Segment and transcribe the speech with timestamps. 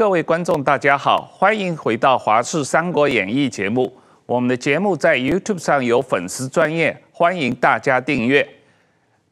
[0.00, 3.94] 各位观众，大家好，欢迎回到《华视三国演义》节目。
[4.24, 8.48] 我们的节目在 YouTube 上有粉丝专业，欢迎大家订阅。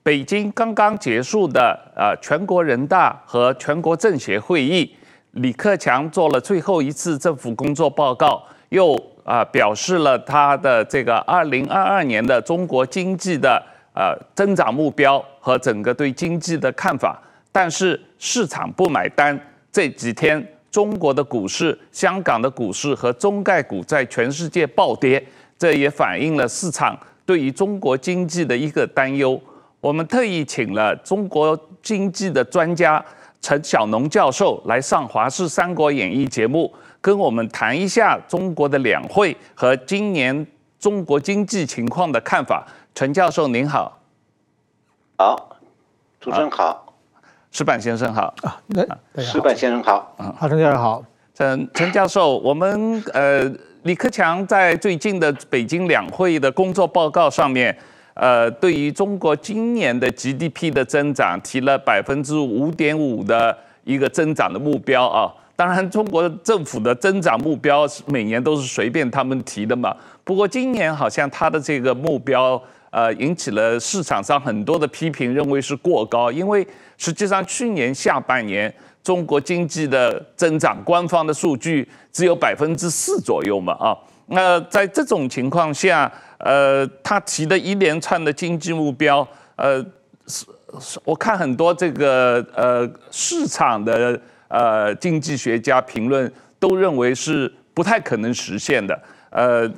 [0.02, 4.94] 北京刚刚结束的呃全国人大和全国政协会议，
[5.30, 8.94] 李克强做了最后一次政府工作报告，又
[9.24, 13.56] 啊、呃、表示了他的这个二零二二年的中国经济的
[13.94, 17.18] 呃增长目标和整个对经济的看法，
[17.50, 19.40] 但是市场不买单。
[19.72, 20.46] 这几天。
[20.70, 25.24] 中国的股市、香港的股市和中概股在全世界暴跌，
[25.58, 29.40] 这也反映了市场对于中国经济的一个担忧。
[29.80, 33.02] 我们特意请了中国经济的专家
[33.40, 40.46] 陈小农教授来上《华视三国演义》节目，跟我们谈一下中国的两会和今年
[40.78, 42.66] 中国经济情况的看法。
[42.94, 44.00] 陈教授您好。
[45.16, 45.56] 好，
[46.20, 46.87] 主持人好。
[47.50, 48.82] 矢板先生好啊，那
[49.22, 51.04] 石板先生好，啊，陈教授好，
[51.34, 53.50] 陈陈教授，我们呃，
[53.84, 57.76] 李克强在最近的北京两会的工作报告上面，
[58.14, 65.32] 呃，对于中国今年的 GDP 的增长提了百分之五点五的一个增长的目标啊。
[65.56, 69.96] 当然，中国政府的增长目标是每年都是随便他们提的嘛。
[70.22, 72.62] 不过今年好像他的这个目标。
[72.90, 78.72] 呃，引起了市场上很多的批评，认为是过高，因为实际上去年下半年
[79.02, 89.84] 中国经济的增长，官方的数据只有百分之四左右嘛，啊，那在这种情况下，呃，他提的一连串的经济目标，呃，
[90.26, 98.98] 是我看很多这个呃市场的呃经济学家评论都认为是不太可能实现的，
[99.30, 99.70] 呃，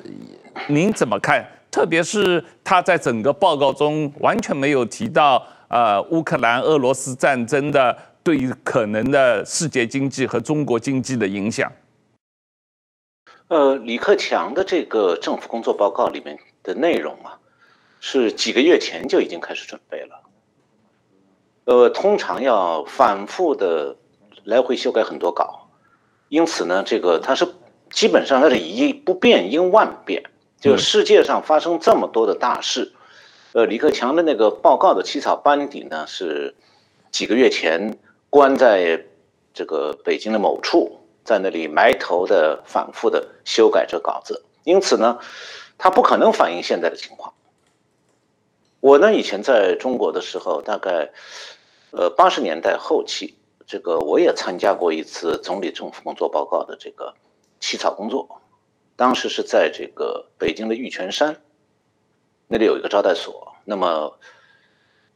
[0.68, 1.44] 您怎么看？
[1.70, 11.70] 特别是他在整个报告中完全没有提到呃乌克兰俄罗斯战争的对于可能的世界经济和中国经济的影响。
[13.48, 17.38] 呃，李克强的这个政府工作报告里面的内容啊，
[18.00, 20.22] 是几个月前就已经开始准备了。
[21.64, 23.96] 呃，通常要反复的
[24.44, 25.68] 来回修改很多稿，
[26.28, 27.46] 因此呢，这个他是
[27.90, 30.22] 基本上他是以不变应万变。
[30.60, 32.92] 就世界上发生这么多的大事，
[33.54, 36.54] 呃，李克强的那个报告的起草班底呢，是
[37.10, 37.98] 几个月前
[38.28, 39.02] 关在
[39.54, 45.18] 这个北京的某处，在那里埋头的反复的修改这稿子，因此呢，
[45.78, 47.32] 他不可能反映现在的情况。
[48.80, 51.10] 我呢，以前在中国的时候，大概
[51.90, 53.34] 呃八十年代后期，
[53.66, 57.14] 这个我也参加过一次总理政府工作报告的这个
[57.60, 58.28] 起草工作。
[59.00, 61.34] 当时是在这个北京的玉泉山，
[62.46, 64.18] 那里有一个招待所，那么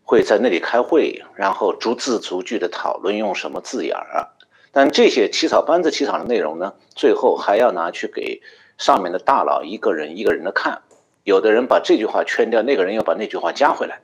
[0.02, 4.26] 会在那里开会，然后逐字逐句的讨论用什么字眼儿。
[4.72, 8.40] 但这些起草班子起草的内容呢，最后还要拿去给
[8.78, 10.80] 上面的大佬一个人一个人的看，
[11.24, 14.00] 有的人把这句话圈掉，那个人又把那句话加回来。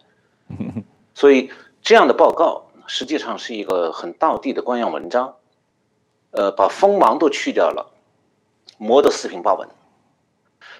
[1.16, 5.36] 所以这样的报告实际上是一个很道地的官样文章，
[6.32, 7.96] 呃，把锋芒都去掉了。
[8.80, 9.68] 磨得四平八稳，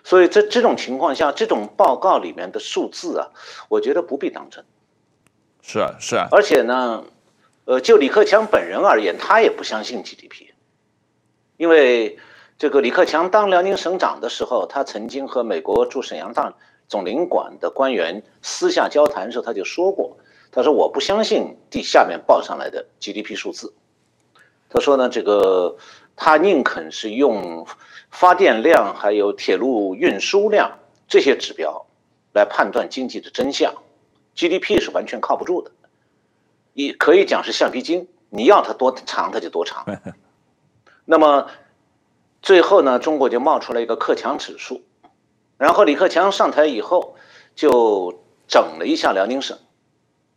[0.02, 3.28] 所以在这种情况下，这种报告里面的数字啊，
[3.68, 4.64] 我觉得不必当真。
[5.60, 6.26] 是啊，是啊。
[6.32, 7.04] 而且呢，
[7.66, 10.48] 呃，就李克强本人而言，他也不相信 GDP，
[11.58, 12.18] 因为
[12.56, 16.54] 这个李克强当辽宁省长的时候，他曾经和美国驻沈阳大
[16.88, 20.16] 总领馆的官员私下交谈的时候，他就说过，
[20.50, 23.74] 他说我不相信地下面报上来的 GDP 数字。
[24.72, 25.76] 他说呢，这个
[26.22, 27.66] 他宁肯是用。
[28.12, 31.86] 发电量还有铁路运输量这些指标
[32.34, 33.72] 来判断经济的真相
[34.34, 35.70] ，GDP 是完全靠不住的，
[36.72, 39.86] 也可以讲是橡皮筋，你要它多长它就多长。
[41.06, 41.46] 那么
[42.42, 44.82] 最后呢，中国就冒出来一个克强指数，
[45.56, 47.14] 然后李克强上台以后
[47.54, 49.56] 就整了一下辽宁省，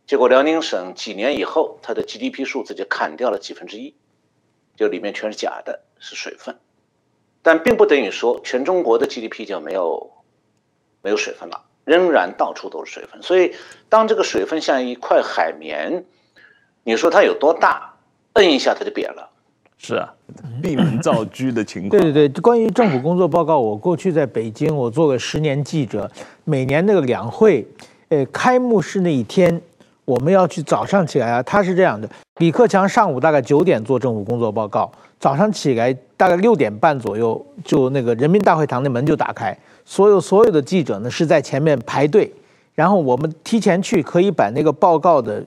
[0.06, 3.96] 结果辽宁省几年以后它的 GDP 数字就砍掉了几分之一，
[4.76, 6.54] 就里面全是假的，是水分。
[7.42, 10.10] 但并不等于说全中国的 GDP 就没有
[11.02, 13.22] 没有水分了，仍然到处都是水分。
[13.22, 13.54] 所以，
[13.88, 16.04] 当这个水分像一块海绵，
[16.82, 17.94] 你说它有多大，
[18.34, 19.28] 摁一下它就扁了。
[19.76, 20.14] 是啊，
[20.62, 22.00] 闭门造车的情况。
[22.00, 26.10] 对对对，关于政府工作报告，我过去在北京，我做了十年记者，
[26.44, 27.66] 每年那个两会，
[28.08, 29.60] 呃，开幕式那一天，
[30.06, 34.90] 我们要去早上起来啊，他是这样的：李克强上午大概九点做政府工作报告。
[35.20, 42.30] 早上起来大概六点半左右，就那个人民大会堂的门就打开，所有所有的记者呢是在前面排队，
[42.74, 45.42] 然后我们提前去可以把那个报告的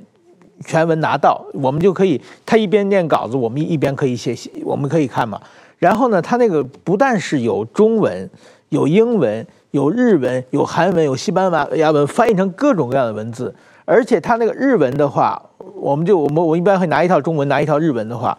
[0.65, 5.39] 全文拿到，我们就可以，他一边念稿子，我们一边可以写，我们可以看嘛。
[5.77, 8.27] 然后呢，他那个不但是有中文，
[8.69, 13.53] 有英文，有日文，有韩文，有西班牙文，翻译成各种各样的文字。
[13.87, 15.41] 而且他那个日文的话，
[15.73, 18.37] 我们就我们我一般会拿一套中文，拿一套日文的话，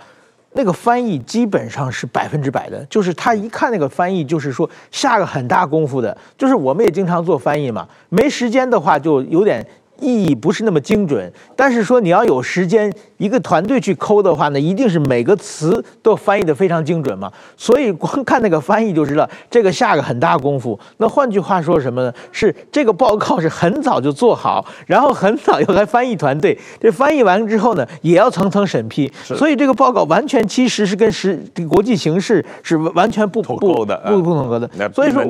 [0.52, 2.84] 那个翻译基本上是百分之百的。
[2.90, 6.14] 就是他一看那个翻译，就是说下个很大功夫的。
[6.36, 9.66] 就是我们也经常做翻译嘛，没时间的话就有点。
[10.00, 17.30] 意义不是那么精准，但是说你要有时间，一个团队去抠的话呢，一定是每个词都翻译的非常精准嘛。
[17.56, 20.78] 所以光看那个翻译就知道，这个下个很大功夫。
[20.98, 22.12] 那换句话说什么呢？
[22.30, 29.10] 是这个报告是很早就做好，然后很早又来翻译团队，这翻译完之后呢，也要层层审批。
[29.24, 34.70] 所以这个报告完全其实是跟实这个国际形势是完全不不不不不统合的。
[34.94, 35.24] 所以说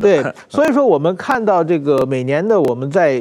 [0.00, 3.18] 对，所以说我们看到这个每年的我们在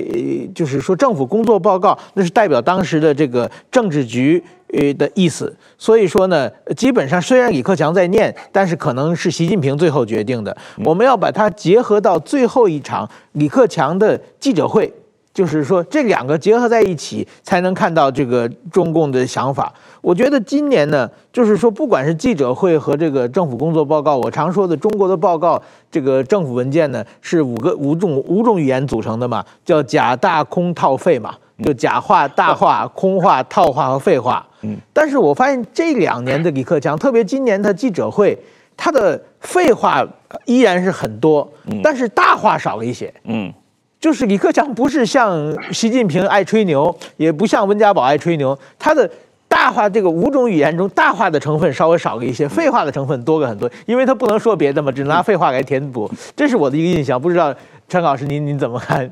[0.53, 0.91] 就是说。
[0.96, 4.44] 政府工作报告，那是代表当时的这个政治局
[4.74, 10.56] 呃的意思，所以说呢，基本上虽然李克强在念，但是可能是习近平最后决定的。
[10.86, 14.94] 我们要把它结合到最后一场李克强的记者会。
[15.34, 19.74] 就是说，这两个结合在一起，才能看到这个中共的想法。
[20.01, 25.62] 我觉得今年呢，就是说，不管是记者会和这个政府工作报告，我常说的中国的报告，
[25.92, 34.45] 这个政府文件呢，是五个五种五种语言组成的嘛，叫假大空套废嘛，就假话、大话、空话、套话和废话。
[34.63, 34.75] 嗯。
[34.92, 38.38] 但是我发现这两年的李克强，特别今年的记者会，
[38.75, 40.03] 他的废话
[40.45, 41.48] 依然是很多，
[41.83, 43.13] 但是大话少了一些。
[43.25, 43.53] 嗯。
[44.00, 48.57] 就是李克强不是像习近平爱吹牛，也不像温家宝爱吹牛。
[48.80, 49.07] 他的
[49.51, 53.69] 大话这个五种语言中，大话的成分稍微少了一些，废话的成分多个很多。
[53.86, 56.09] 因为他不能说别的嘛，只能拿废话来填补。
[56.36, 57.53] 这是我的一个印象，不知道
[57.89, 59.12] 陈老师您您怎么看？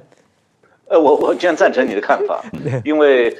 [0.87, 2.41] 呃，我我完全赞成你的看法，
[2.85, 3.37] 因为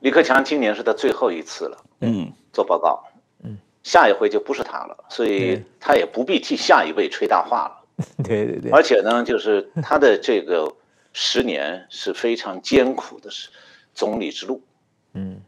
[0.00, 3.02] 李克强今年是他最后一次了，嗯，做报告，
[3.42, 8.04] 嗯，下一回就不是他了，所以他也不必替下一位吹大话了。
[8.24, 10.72] 对对对，而且呢，就是他的这个。
[11.18, 13.48] 十年是非常艰苦的是
[13.94, 14.60] 总理之路，
[15.14, 15.40] 嗯，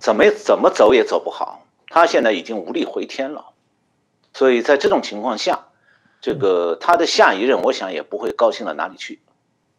[0.00, 1.60] 怎么怎么走也走不好。
[1.88, 3.44] 他现在已经无力回天了，
[4.32, 5.58] 所以在这种情况下，
[6.22, 9.20] 这个他的下一任，我想也不会高兴到哪里去，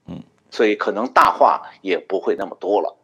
[0.05, 0.21] 嗯，
[0.51, 2.95] 所以可能大话也不会那么多了。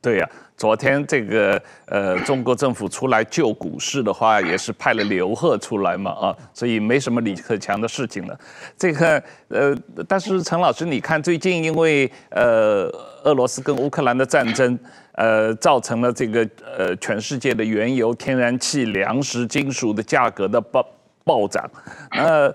[0.00, 8.38] 对呀、啊，昨天这个呃，中国政府出来救股市的话，也是派了刘鹤出来嘛，啊，所以没什么李克强的事情了。
[8.76, 9.74] 这个呃，
[10.06, 12.88] 但是陈老师，你看最近因为呃，
[13.24, 14.78] 俄罗斯跟乌克兰的战争，
[15.14, 20.86] 呃，造成了这个呃，全世界的原油、天然气、粮食、金属的价格的暴
[21.24, 21.70] 暴涨，
[22.10, 22.54] 呃。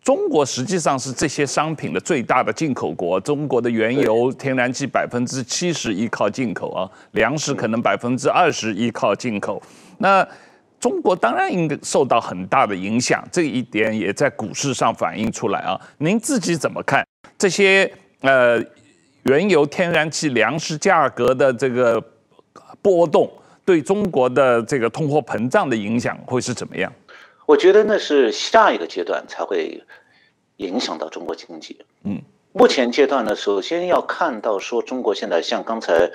[0.00, 3.20] 中国实际上是这些商品的最大的进口国。
[3.20, 9.62] 中国的原油、天然气百分之七十依靠进口啊，粮食可能百分之二十依靠进口。
[9.98, 10.26] 那
[10.80, 15.78] 中国当然应该受到很大的影响，这一点也在股市上反映出来啊。
[15.98, 17.06] 您自己怎么看
[17.36, 18.58] 这些呃
[19.24, 22.02] 原油、天然气、粮食价格的这个
[22.80, 23.30] 波动，
[23.64, 26.92] 对中国的这个通货膨胀的影响会是怎么样？
[27.46, 29.82] 我觉得那是下一个阶段才会
[30.56, 31.80] 影响到中国经济。
[32.04, 32.20] 嗯，
[32.52, 36.10] 目前阶段呢，首先要看到说中国现在像刚才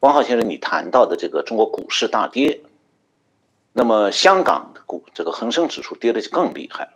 [0.00, 2.60] 汪浩先生你谈到的这个中国股市大跌，
[3.72, 6.92] 那么香港股这个恒生指数跌的就更厉害了。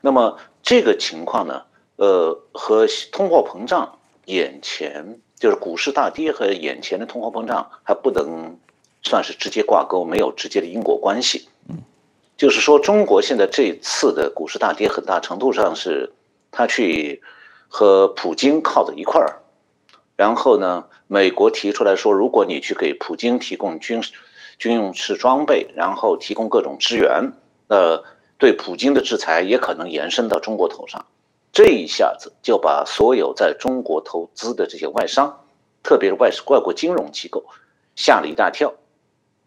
[0.00, 1.62] 那么这个情况呢，
[1.96, 8.56] 呃，和通货膨胀眼前就是股市大跌和眼前的通货膨胀还不能
[9.02, 11.48] 算是直接挂钩，没有直接的因果关系。
[11.68, 11.78] 嗯。
[12.36, 16.12] 就是说，中国现在这次的股市大跌，很大程度上是
[16.50, 17.22] 他去
[17.68, 19.42] 和普京靠在一块儿，
[20.16, 24.12] 然后呢，美国提出来说，如果你去给普京提供军事
[24.58, 27.32] 军用式装备，然后提供各种支援，
[27.68, 28.02] 那，
[28.38, 31.06] 对普京的制裁也可能延伸到中国头上，
[31.52, 35.44] 这一下子就把所有在中国投资的这些外商，
[35.82, 37.44] 特别是外外国金融机构，
[37.94, 38.72] 吓了一大跳。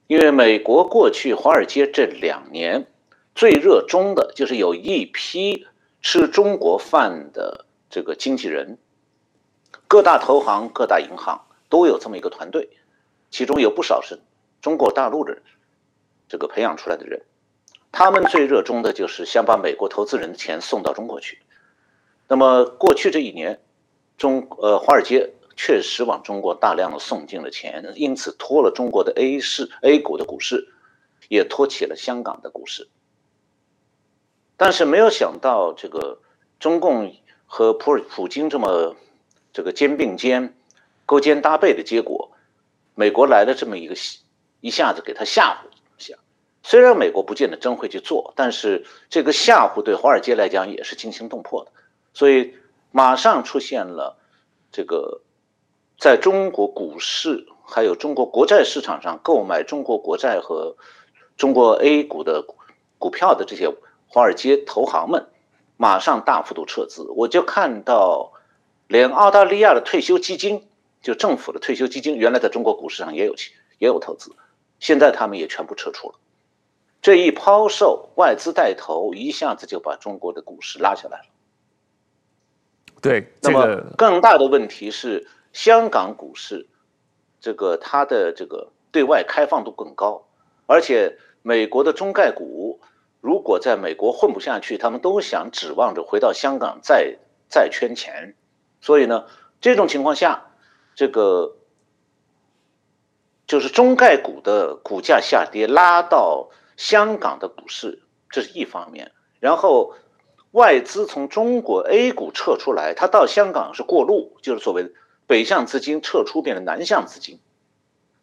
[0.05, 2.85] 因为美国过去华尔街这两年
[3.33, 5.65] 最热衷的就是有一批
[6.03, 8.77] 吃中国饭的这个经纪人，
[9.87, 12.69] 各大投行、各大银行都有这么一个团队，
[13.31, 14.19] 其中有不少是
[14.61, 15.35] 中国大陆的
[16.29, 17.19] 这个培养出来的人，
[17.91, 21.39] 他们最热衷的就是想把美国投资人的钱送到中国去。
[22.27, 23.59] 那么过去这一年，
[24.17, 25.31] 中呃华尔街。
[25.57, 30.67] 确实往中国大量的送进了钱，因此拖了中国的 A 市 A 股的股市，
[31.29, 32.89] 也托起了香港的股市。
[34.57, 36.19] 但是没有想到，这个
[36.59, 37.15] 中共
[37.45, 38.97] 和普尔普京这么
[39.53, 40.57] 这个肩并肩、
[41.05, 42.31] 勾肩搭背的结果，
[42.93, 43.95] 美国来了这么一个
[44.59, 46.15] 一下子给他吓唬一下，
[46.63, 51.71] 虽然美国不见得真会去做，但是这个吓唬对华尔街来讲也是惊心动魄的，
[52.15, 52.55] 所以
[52.91, 54.17] 马上出现了
[54.71, 55.21] 这个
[55.99, 60.75] 在中国股市还有中国国债市场上购买中国国债和
[61.37, 62.43] 中国 A 股的
[62.97, 63.69] 股票的这些
[64.07, 65.27] 华尔街投行们，
[65.77, 68.31] 马上大幅度撤资，我就看到
[68.87, 70.67] 连澳大利亚的退休基金。
[71.01, 73.35] 就政府的退休基金原来在中国股市上也有
[73.77, 74.31] 也有投资，
[74.79, 76.15] 现在他们也全部撤出了。
[76.99, 81.25] 这一抛售，外资带头，一下子就把中国的股市拉下来了。
[83.05, 86.67] 对，那么更大的问题是香港股市，
[87.39, 90.25] 这个它的这个对外开放度更高，
[90.65, 92.79] 而且美国的中概股
[93.21, 98.35] 如果在美国混不下去，他们都想指望着回到香港再再圈钱，
[98.81, 99.25] 所以呢，
[99.61, 100.47] 这种情况下。
[100.97, 101.57] 这个
[103.45, 109.11] 就是中概股的股价下跌，拉到香港的股市，这是一方面。
[109.41, 109.93] 然后
[110.55, 114.93] 外资从中国 A 股撤出来，它到香港是过路，就是所谓
[115.27, 117.39] 北向资金撤出，变成南向资金。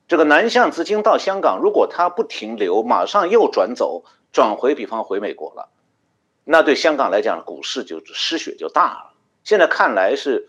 [0.09, 5.69] 这个南向资金到香港，如果它不停留，马上又转走，转回，比方回美国了，
[6.45, 9.13] 那对香港来讲，股市就失血就大了。
[9.45, 10.49] 现在看来是，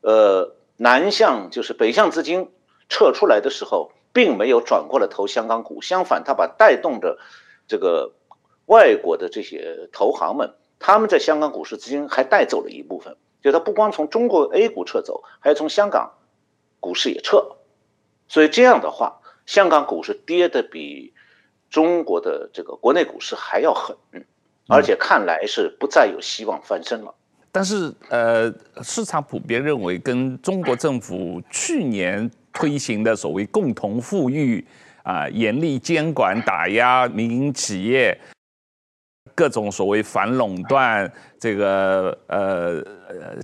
[0.00, 0.56] 呃。
[0.82, 2.48] 南向就是北向资金
[2.88, 7.18] 撤出来的时候，并没有转过来投香港股，相反，它把带动着
[7.68, 8.14] 这个
[8.64, 16.10] 外国的这些投行们，他们在香港股市资金还带走了一部分，就他不光从中国 A 股撤走，还从香港
[16.80, 17.46] 股市也撤，
[18.26, 21.12] 所以这样的话，香港股市跌的比
[21.68, 23.94] 中国的这个国内股市还要狠，
[24.66, 27.14] 而且看来是不再有希望翻身了。
[27.52, 34.64] 但是，呃，市场普遍认为，跟中国政府去年推行的所谓共同富裕
[35.02, 38.16] 啊，严厉监管打压民营企业，
[39.34, 42.82] 各种所谓反垄断，这个呃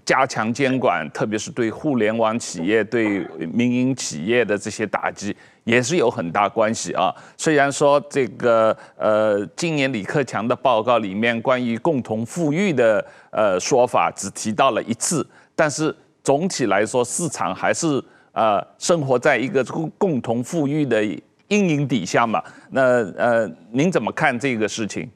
[0.05, 5.35] 加强监管，特别是对互联网企业、对民营企业的这些打击。
[5.65, 7.13] 也是有很大关系啊。
[7.37, 21.03] 虽然说这个呃，今年李克强的报告里面关于共同富裕的呃说法只提到了一次，但是总体来说，市场还是呃生活在一个共共同富裕的
[21.49, 22.41] 阴影底下嘛。
[22.71, 25.11] 那呃，您怎么看这个事情？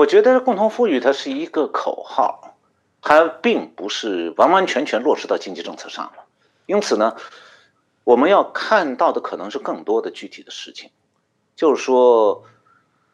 [0.00, 2.56] 我觉得共同富裕它是一个口号，
[3.02, 6.24] 它并不是完完全全落实到经济政策上了。
[6.66, 7.16] 因此呢。
[8.02, 10.90] 我们要看到的可能是更多的具体的事情，
[11.54, 12.42] 就是说，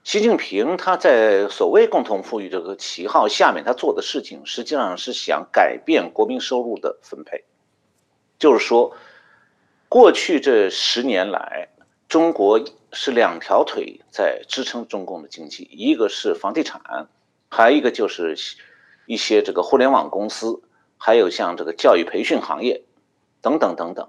[0.05, 7.45] 习近平他在所谓共同富裕这个旗号下面，他做的事情实际上是想改变国民收入的分配。
[8.39, 8.97] 就是说，
[9.89, 11.69] 过去这十年来，
[12.09, 12.59] 中国
[12.93, 17.09] 是两条腿在支撑中共的经济，一个是房地产，
[17.49, 18.37] 还有一个就是
[19.07, 20.63] 一些这个互联网公司，
[20.97, 22.85] 还有像这个教育培训行业，
[23.41, 24.09] 等等等等。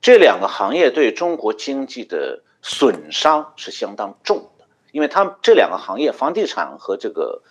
[0.00, 7.42] 这两个行业对中国经济的损伤是相当重的，因为他们这两个行业，房地产和这个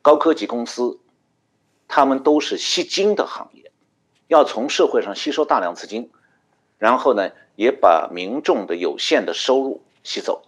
[0.00, 1.00] 高科技公司，
[1.88, 3.70] 他们都是吸金的行业，
[4.28, 6.10] 要从社会上吸收大量资金，
[6.82, 10.42] 然后呢，也把民众的有限的收入吸走。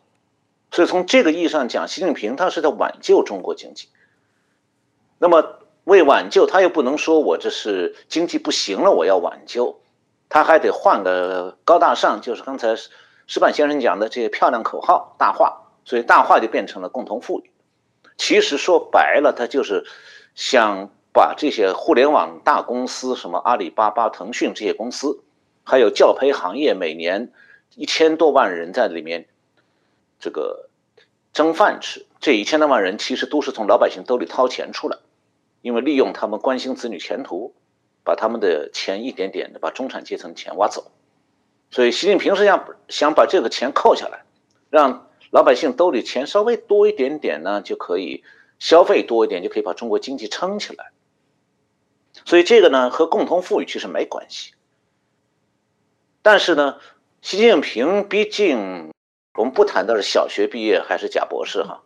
[0.73, 3.87] 所以从这个意义上讲，习近平他是在挽救中国经济。
[5.19, 9.79] 那么为挽救，他又不能说我这是经济不行了，我要挽救。
[10.29, 12.75] 他还得换个高大上，就是刚才
[13.29, 17.53] 石板先生讲的这些漂亮口号大话，所以大话就变成了共同富裕。
[18.17, 19.85] 其实说白了，他就是
[20.35, 25.23] 想把这些互联网大公司，什么阿里巴巴、腾讯这些公司，
[25.65, 27.33] 还有教培行业，每年
[27.75, 29.27] 一千多万人在里面
[30.21, 30.69] 这个
[31.33, 32.07] 争饭吃。
[32.21, 34.99] 这一千多万人其实都是从老百姓兜里掏钱出来，
[35.63, 37.53] 因为利用他们关心子女前途。
[38.07, 40.93] 把他们的钱一点点的把中产阶层钱挖走，
[41.71, 44.25] 所以习近平是想想把这个钱扣下来，
[44.69, 48.23] 让老百姓兜里钱稍微多一点点呢，就可以
[48.59, 50.91] 消费多一点，就可以把中国经济撑起来。
[52.27, 54.53] 所以这个呢和共同富裕其实没关系。
[56.25, 56.79] 但是呢，
[57.21, 58.91] 习近平毕竟
[59.35, 61.83] 我们不谈到是小学毕业还是假博士哈，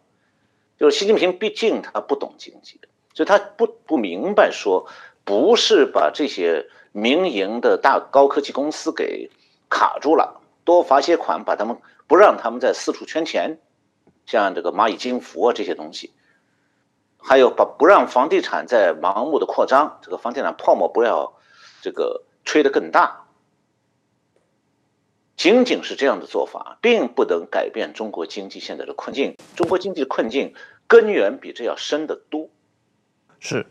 [0.78, 2.80] 就是习近平毕竟他不懂经济，
[3.12, 4.88] 所以他不不明白说。
[5.24, 9.30] 不是把这些民营的大高科技公司给
[9.68, 11.76] 卡住了，多罚些款，把他们
[12.06, 13.58] 不让他们再四处圈钱，
[14.24, 16.14] 像这个蚂蚁金服啊这些东西，
[17.18, 21.34] 还有把不让房地产再盲目的扩张，这个房地产泡沫不要
[21.82, 23.27] 这个吹得更大。
[25.38, 29.36] 仅仅是这样的做法，并不能改变中国经济现在的困境。
[29.54, 30.52] 中国经济的困境
[30.88, 32.48] 根源比这要深得多。
[33.38, 33.64] 是，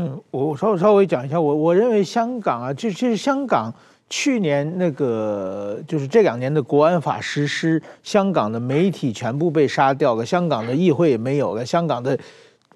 [0.00, 3.72] 嗯，我稍稍微讲一下，我我认为香港啊，就其实香港
[4.10, 12.18] 去年那个就是这两年的国安法实施，香港的媒体全部被杀掉了，香港的议会也没有了，香港的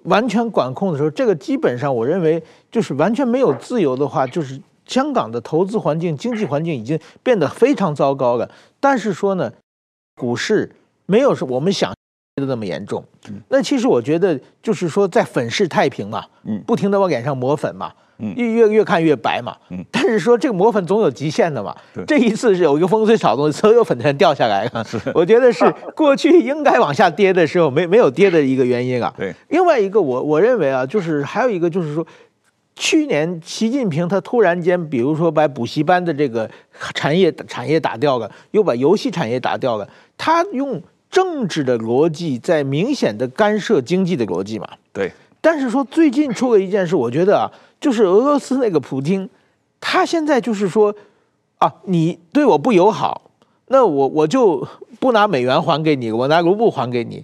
[0.03, 8.49] 完全管控的时候，这个基本上我认为就是完全没有自由的话，就是香港的投资环境、经济环境已经变得非常糟糕了。
[8.79, 9.51] 但是说呢，
[10.15, 10.71] 股市
[11.05, 11.93] 没有是我们想。
[12.39, 13.03] 的那么严重，
[13.49, 25.65] 那其实我觉得就是说在粉饰太平嘛，嗯，不停的往脸上抹粉嘛，嗯，越越越看越白嘛，嗯，但是说这个抹粉总有极限的嘛，对，这一次是有一个风吹草动，所有粉全掉下来了， 我觉得是
[25.95, 32.05] 过去应该往下跌的时候没没有跌的一个原因啊，对，另外一个我我认为啊，就是还有一个就是说，
[32.77, 36.49] 去年习近平他突然间，比如说把补习班的这个
[36.93, 40.81] 产业产业打掉了，又把游戏产业打掉了，他用。
[41.09, 44.67] 政治的逻辑在明显的干涉经济的逻辑嘛？
[44.91, 45.09] 对。
[45.39, 49.27] 但是说最近出了一件事，我觉得啊，就是俄罗斯那个普京，
[49.79, 50.93] 他现在就是说，
[51.59, 53.31] 啊，你对我不友好，
[53.67, 54.67] 那我我就
[54.99, 57.23] 不拿美元还给你，我拿卢布还给你。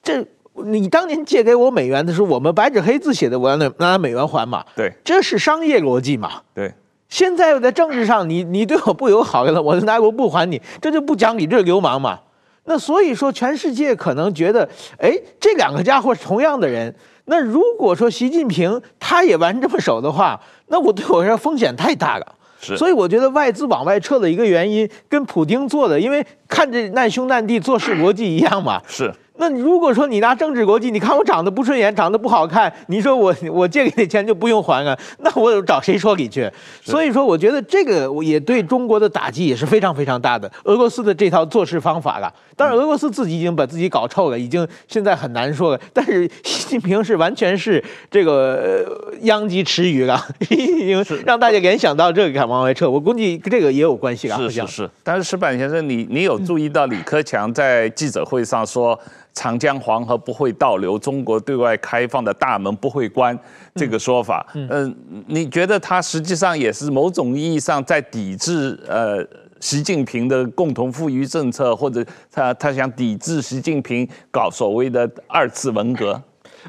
[0.00, 0.24] 这
[0.62, 4.64] 你当年借给我美元的时候，我们白纸黑字写的，我要拿拿美元还嘛？
[4.76, 4.92] 对。
[5.02, 6.42] 这是商业逻辑嘛？
[6.54, 6.72] 对。
[7.08, 12.18] 现在又在政治上，你你对我不友好了，我就拿我不还你，这就不讲理，这是流氓嘛？
[12.64, 14.68] 那所以说，全世界可能觉得，
[14.98, 16.94] 哎，这两个家伙是同样的人。
[17.26, 22.34] 那如果说习近平他也玩这么手的话，那我对我说风险太大了。
[22.60, 22.76] 是。
[22.76, 28.80] 所以我觉得外资往外撤的一个原因，跟普京做的，因为看着难兄难弟做事逻辑一样嘛。
[28.86, 29.12] 是。
[29.36, 34.96] 那如果说你拿政治国际，你看我长得不顺眼，长得不好看，你说我我借给你钱就不用还啊？
[35.18, 36.48] 那我找谁说理去？
[36.80, 40.50] 所以说，我觉得这个也对中国的打击也是非常非常大的。
[40.64, 45.80] 俄罗斯的这套做事方法了，当然俄罗斯自己已经把自己搞臭了，已经现在很难说了。
[45.92, 48.86] 但是习近平是完全是这个
[49.22, 52.88] 殃及池鱼 了，已经让大家联想到这个敢往外撤。
[52.88, 54.38] 我估计这个也有关系啊。
[54.38, 54.90] 是是是。
[55.02, 58.96] 但是石板先生，你你有注意到李克强在记者会上说？
[59.34, 63.36] 长江黄河不会倒流，中国对外开放的大门不会关，
[63.74, 64.94] 这个说法，嗯，呃、
[65.26, 69.26] 你觉得他实际上也是某种意义上在抵制呃
[69.60, 76.22] 习近平的共同富裕政策，或者他他想抵制习近平搞所谓的二次文革？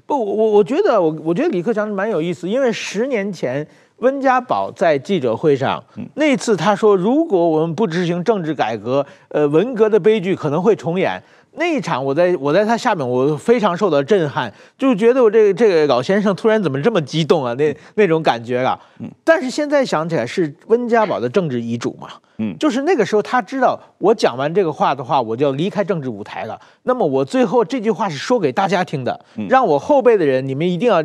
[0.08, 3.66] 不，我我觉得我我觉得李克强是蛮有意思，因为十年前
[3.98, 5.82] 温家宝在记者会上，
[6.16, 11.22] 那次他说，如果我们不执行政治改革，呃，文革的悲剧可能会重演。
[11.58, 17.54] 那一场，我在我在他下面，我非常受到震撼，就觉得我这个这个老先生突然怎么这么激动啊？
[17.54, 18.80] 那那种感觉啊。
[19.00, 19.10] 嗯。
[19.24, 22.10] 但是现在想起来是温家宝的政治遗嘱嘛。
[22.38, 22.56] 嗯。
[22.60, 26.60] 就是那个时候他知道我讲完这个话的话，我就要离开政治舞台了。
[26.84, 31.02] 那么我最后这句话是说给大家听的，让我后辈的人，你们一定要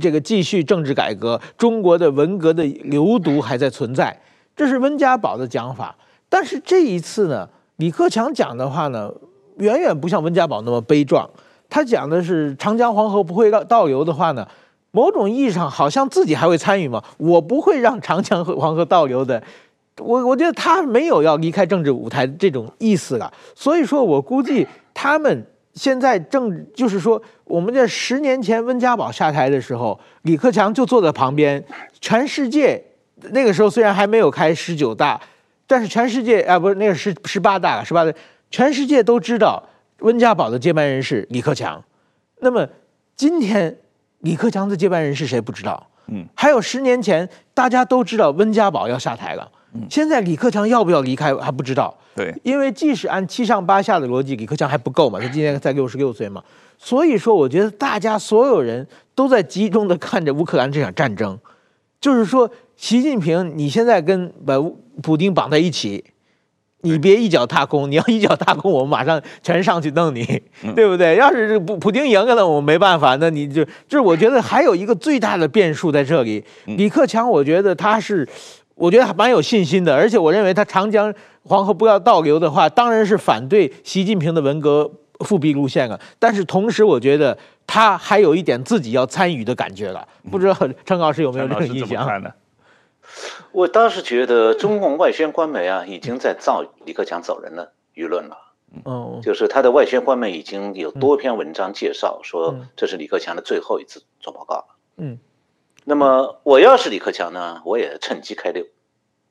[0.00, 1.40] 这个继续政治改革。
[1.58, 4.18] 中国的文革的流毒还在存在，
[4.56, 5.94] 这是温家宝的讲法。
[6.28, 9.10] 但是这一次呢，李克强讲的话呢？
[9.60, 11.28] 远远不像温家宝那么悲壮，
[11.68, 14.46] 他讲的是长江黄河不会倒倒流的话呢，
[14.90, 17.02] 某种意义上好像自己还会参与嘛。
[17.16, 19.42] 我不会让长江和黄河倒流的，
[20.00, 23.32] 我我觉得他没有要离开政治舞台这种意思了。
[23.54, 31.62] 所以说我估计他们现在正就是说，我们在十年前温家宝下台的时候，李克强就坐在旁边，
[32.00, 32.82] 全世界
[33.30, 35.20] 那个时候虽然还没有开十九大，
[35.66, 38.12] 但是全世界啊不是那个十十八大十八大。
[38.50, 39.62] 全世界都知道
[40.00, 41.82] 温家宝的接班人是李克强，
[42.40, 42.68] 那么
[43.14, 43.78] 今天
[44.20, 45.88] 李克强的接班人是谁不知道？
[46.08, 51.96] 嗯，还有十年前大家都知道温家宝要下台了，嗯，现在李克强要不要离开还不知道。
[52.16, 56.42] 对，因为即使按七上八下的逻辑，李克强还不够嘛，他今年才六十六岁嘛，
[56.76, 58.84] 所以说我觉得大家所有人
[59.14, 61.38] 都在集中的看着乌克兰这场战争，
[62.00, 64.54] 就是说习近平你现在跟把
[65.00, 66.02] 普丁绑在一起。
[66.82, 70.24] 你别一脚踏空，你要一脚踏空，我们马上全上去弄你，
[70.74, 71.16] 对不对？
[71.16, 76.42] 要是这普普丁赢了，我们没办法，那你就就是我觉得还有一个最大的变数在这里。
[76.64, 78.26] 李克强，我觉得他是，
[78.74, 81.12] 我觉得还蛮有信心的，而且我认为他长江
[81.44, 84.90] 黄河不要倒流的话，当然是反对习近平的文革
[85.20, 86.00] 复辟路线了。
[86.18, 90.06] 但是同时，我觉得他还有一点自己要参与的感觉了。
[90.30, 92.22] 不知道 陈老师有没有这个印象？
[93.52, 98.36] 我当时觉得中共外宣官媒啊，已经在造李克强走人的舆论了。
[98.84, 104.64] 嗯，就是他的外宣官媒已经有多篇文章介绍说，这是李克强的最后一次做报告了。
[104.96, 105.18] 嗯，
[105.84, 108.64] 那么我要是李克强呢，我也趁机开溜。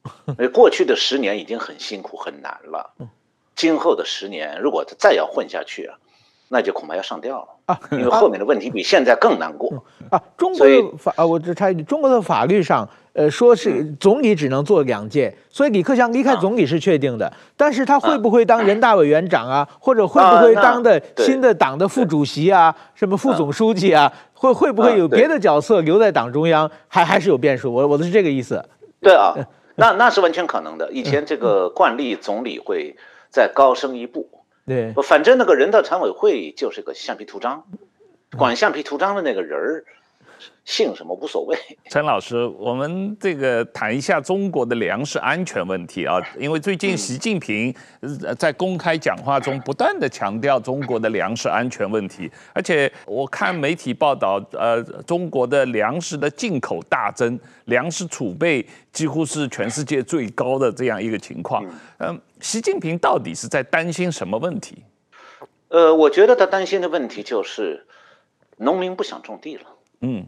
[0.27, 2.93] 因为过去的十年已经很辛苦很难了，
[3.55, 5.97] 今后的十年如果再要混下去啊，
[6.47, 7.79] 那就恐怕要上吊了啊！
[7.91, 10.21] 因为后面的问题比现在更难过啊。
[10.37, 12.89] 中国的法啊，我只插一句，中国的法律上，
[13.19, 27.73] 呃，说是总理只能做两届，所以李克强离开总理是确定的，但是他会不会当人大委员长啊，或者会不会当的新的党的副主席啊，什么副总书记啊，会会不会有别的角色留在党中央，还还是有变数。
[27.73, 28.63] 我我的是这个意思。
[29.01, 29.35] 对啊。
[29.75, 30.89] 那那是完全可能的。
[30.93, 32.95] 以前这个惯例，总理会
[33.29, 34.29] 再高升一步。
[34.65, 37.63] 对，反正那个人大常委会就是个橡皮图章，
[38.37, 39.83] 管橡皮图章的那个人儿。
[40.65, 41.57] 姓什么无所谓。
[41.89, 47.73] 陈老师，我们这个谈一下中国的粮食安全问题啊，因为最近习近平
[48.37, 61.65] 在公开讲话中不断地强调中国的粮食安全问题，而且我看媒体报道，呃，中国的粮食的进口大增，粮食储备几乎是全世界最高的这样一个情况。
[61.97, 64.83] 嗯，习近平到底是在担心什么问题？
[65.69, 67.85] 呃，我觉得他担心的问题就是
[68.57, 69.63] 农民不想种地了。
[70.01, 70.25] 嗯，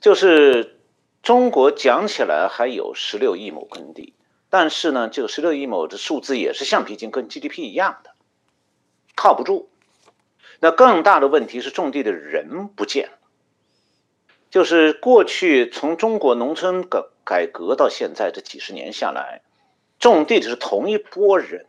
[0.00, 0.80] 就是
[1.22, 4.14] 中国讲起来还有十六亿亩耕地，
[4.48, 8.12] 但是呢，这个十六亿亩的数字也是橡皮筋，跟 GDP 一样的，
[9.14, 9.68] 靠不住。
[10.60, 13.18] 那更大的问题是种地的人不见了，
[14.50, 19.42] 就是过去从中国农村改改革到现在这几十年下来，
[19.98, 21.66] 种地的是同一拨人，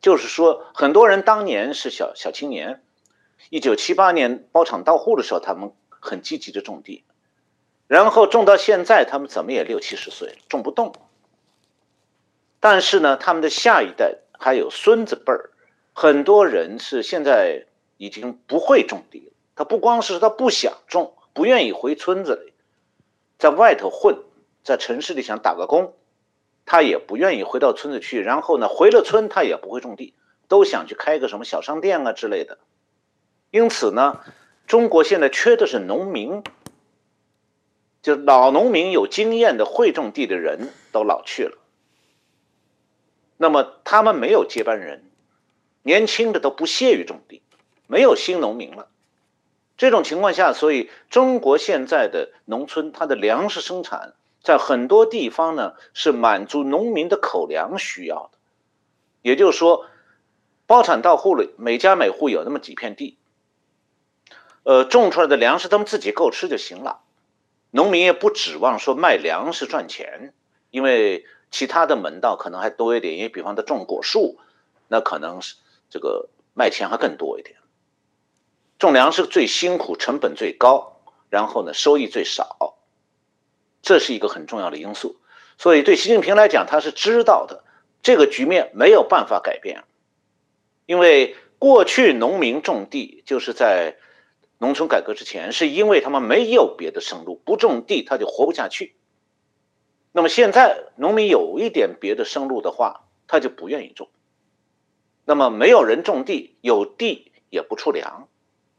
[0.00, 2.82] 就是说很多人当年是小小青年。
[3.48, 7.04] 一九七八年包场到户的时候，他们很积极的种地，
[7.90, 10.92] 然后种到现在，他们怎么也六七十岁了，种不动。
[12.60, 15.50] 但是呢，他们的下一代还有孙子辈儿，
[15.92, 19.32] 很多人是现在已经不会种地了。
[19.56, 22.52] 他不光是他不想种，不愿意回村子里，
[23.40, 24.16] 在外头混，
[24.62, 25.96] 在城市里想打个工，
[26.64, 28.22] 他也不愿意回到村子去。
[28.22, 30.14] 然后呢，回了村他也不会种地，
[30.46, 32.58] 都想去开个什么小商店啊之类的。
[33.50, 34.20] 因此呢，
[34.68, 36.44] 中国现在缺的是农民，
[38.02, 41.58] 就老农民有经验的会种地的人都老去了，
[43.36, 45.10] 那么他们没有接班人，
[45.82, 47.42] 年轻的都不屑于种地，
[47.86, 48.88] 没有新农民了。
[49.76, 58.38] 这种情况下，所以中国现在的农村，它的粮食生产在很多地方呢是满足农民的口粮需要的，
[59.22, 59.86] 也就是说，
[60.66, 63.18] 包产到户里，每家每户有那么几片地。
[64.62, 67.00] 呃，种出来的粮食他们自己够吃就行了，
[67.72, 70.34] 农民也不指望说卖粮食赚钱，
[70.70, 74.38] 因为其他的门道可能还多一点，因为比方他种果树，
[74.88, 75.54] 那可能是
[75.88, 77.56] 这个卖钱还更多一点。
[78.78, 82.76] 种粮食最辛苦，成本最高，然后呢收益最少，
[83.82, 85.16] 这是一个很重要的因素。
[85.56, 87.62] 所以对习近平来讲，他是知道的，
[88.02, 89.84] 这个局面没有办法改变，
[90.86, 93.96] 因为过去农民种地就是在。
[94.60, 98.94] 农村改革之前，是因为他们没有别的生路，不种地他就活不下去。
[100.12, 104.10] 那么现在农民有一点别的生路的话，他就不愿意种。
[105.24, 108.28] 那么没有人种地，有地也不出粮，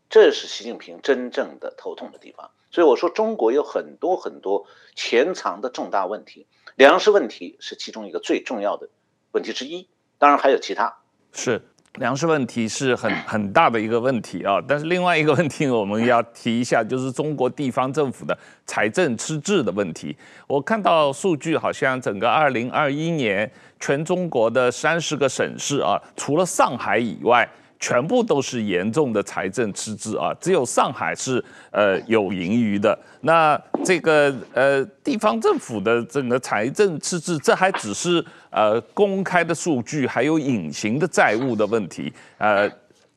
[0.07, 2.51] 这是习近平真正的头痛的地方。
[2.69, 8.87] 所以我说，中国有很多很多潜藏的重大问题，粮食问题是其中一个最重要的
[9.31, 9.89] 问题之一，
[10.19, 10.99] 当然还有其他。
[11.33, 11.59] 是。
[11.95, 20.15] 粮食问题是很很大的一个问题啊，但是另外一个问题我们要提一下，就是中国地方政府的财政赤字的问题。
[20.47, 23.49] 我看到数据，好像整个二零二一年
[23.79, 27.47] 全中国的三十个省市啊，除了上海以外。
[27.81, 32.97] 全部都是严重的财政赤字啊，只有上海是呃有盈余的。
[33.21, 42.13] 那这个呃地方政府的整个财政赤字，这还只是呃公开的数据，还有隐形的债务的问题。
[42.37, 42.69] 呃，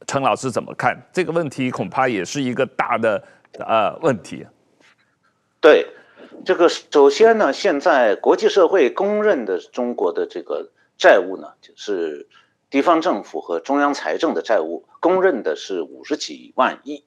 [0.07, 1.71] 陈老师怎么看这个问题？
[1.71, 3.23] 恐怕也是一个大的
[3.59, 4.47] 呃问题。
[5.61, 5.87] 对，
[6.43, 12.27] 这个首先呢，现在国际社会公认的中国的这个债务呢，就是。
[12.75, 17.05] 地方政府和中央财政的债务公认的是五十几万亿，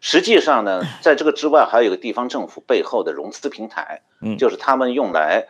[0.00, 5.48] 实际上呢， 在这个之外还有一个地方政府背后的融资平台，嗯，就是他们用来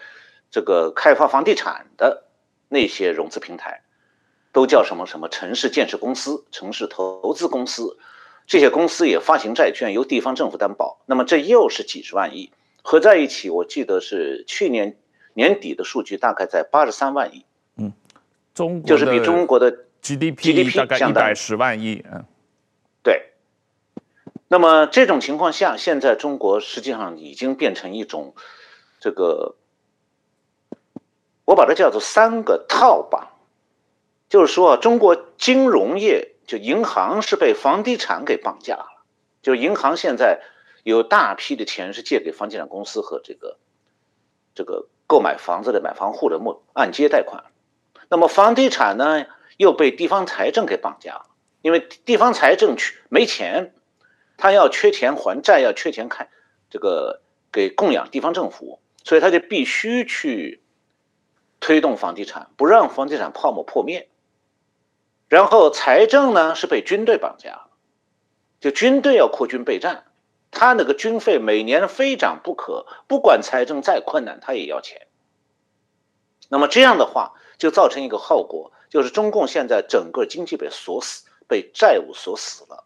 [0.51, 2.25] 这个开发房地产的
[2.69, 3.83] 那些融资平台，
[4.51, 7.97] 都叫什么什么城市建设公司、城市投资公司，
[8.49, 12.51] 这些公司也发行债券，由地方政府担保，那么这又是几十万亿，
[12.83, 14.99] 合在一起，我记得是去年
[15.35, 17.47] 年底的数据，大概在八十三万亿。
[18.57, 22.25] 中国就是比中国的 GDP 大概一百十万亿，嗯，
[23.03, 23.35] 对。
[24.49, 28.35] 那么这种情况下，现在中国实际上已经变成一种
[28.99, 29.57] 这个
[31.45, 33.29] 我把它叫做三个套绑，
[34.31, 39.05] 就是说中国金融业就银行是被房地产给绑架了，
[39.43, 40.41] 就银行现在
[40.83, 43.59] 有大批的钱是借给房地产公司和这个
[44.55, 47.45] 这个购买房子的买房户的末按揭贷款，
[48.09, 51.27] 那么房地产呢又被地方财政给绑架了，
[51.63, 53.75] 因为地方财政缺没钱，
[54.37, 56.29] 他要缺钱还债，要缺钱开
[56.71, 60.63] 这个给供养地方政府，所以他就必须去。
[61.59, 64.11] 推动房地产，不让房地产泡沫破灭。
[65.27, 67.71] 然后财政呢是被军队绑架了，
[68.61, 70.05] 就军队要扩军备战，
[70.51, 75.07] 他那个军费每年非涨不可，不管财政再困难，他也要钱。
[76.51, 82.85] 那么这样的话，就造成一个后果，就是中共现在整个经济被锁死，被债务锁死了。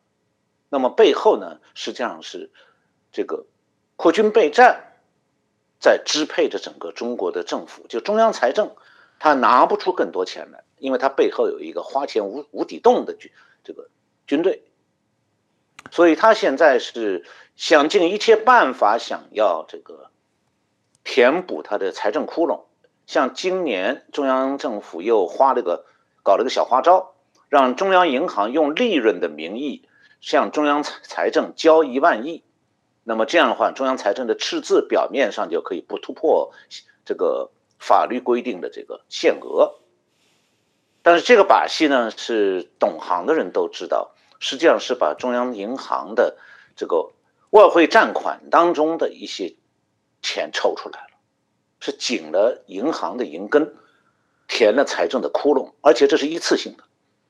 [0.69, 2.51] 那么背后呢，实际上是
[3.13, 3.45] 这个
[3.97, 4.87] 扩军备战。
[5.83, 8.77] 在支配着整个中国的政府，就中央财政，
[9.19, 13.33] 他拿不出更多钱来，因为他背后有一个花钱无无底洞的军
[13.65, 13.89] 这个
[14.27, 14.63] 军队，
[15.91, 17.25] 所以他现在是
[17.57, 20.11] 想尽一切办法想要这个
[21.03, 22.65] 填补他的财政窟窿。
[23.11, 25.85] 像今年中央政府又花了个
[26.23, 27.17] 搞了个小花招，
[27.49, 29.89] 让中央银行用利润的名义
[30.21, 32.45] 向中央财财政交一万亿。
[33.03, 36.53] 那么这样的话，中央财政的赤字表面上就可以不突破
[37.05, 39.75] 这个法律规定的这个限额。
[41.03, 46.39] 但是这个把戏呢，是懂行的人都知道，实际上是把中央银行的
[46.77, 47.11] 这个
[47.51, 49.57] 外汇占款当中的一些
[50.23, 51.10] 钱抽出来了，
[51.81, 53.75] 是紧了银行的银根，
[54.47, 56.85] 填了财政的窟窿，而且这是一次性的。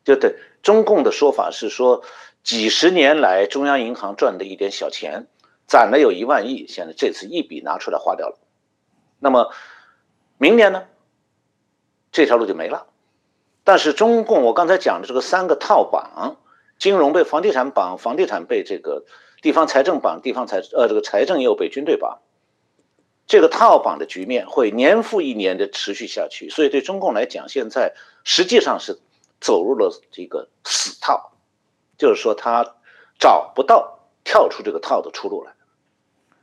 [0.04, 2.02] 就对中共的说法是说，
[2.42, 5.26] 几十年来中央银行赚的一点小钱。
[5.66, 8.36] 攒了有一万亿，现在这次一笔拿出来花掉了，
[9.20, 9.52] 那么
[10.36, 10.82] 明年呢？
[12.10, 12.88] 这条路就没了。
[13.62, 16.38] 但是中共我刚才讲的这个三个套绑，
[16.76, 19.04] 金融被房地产绑，房地产被这个
[19.42, 22.18] 地方财政绑，地方财呃这个财政又被军队绑，
[23.30, 26.50] 这个套绑的局面会年复一年的持续下去。
[26.50, 27.92] 所以对中共来讲，现在
[28.24, 28.98] 实际上是
[29.40, 31.30] 走入了这个死套，
[31.96, 32.66] 就是说他
[33.20, 35.52] 找不到跳出这个套的出路来。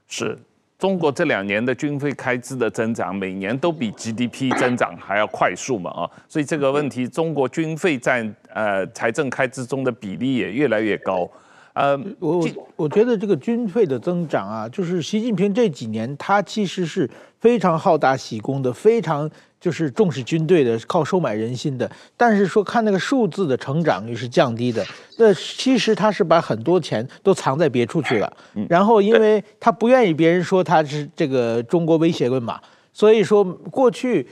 [0.07, 0.39] 是
[0.79, 5.91] 中国这两年的军费开支的增长，每年都比 GDP 增长还要快速嘛？
[5.91, 11.29] 啊，所以这个问题，中国军费占呃财政开支中的比例也越来越高。
[11.77, 17.09] 呃，我我我觉得这个军费的增长啊，就是习近平这几年他其实是
[17.39, 19.29] 非常好大喜功的，非常。
[19.59, 24.85] 就是重视军队的，靠收买人心的，但是说看那个数字的成长率是降低的，
[25.17, 28.31] 那其实他是把很多钱都藏在别处去了，
[28.69, 32.61] 然后因为他不愿意别人说他是这个中国威胁论嘛，
[32.93, 34.27] 所以说过去。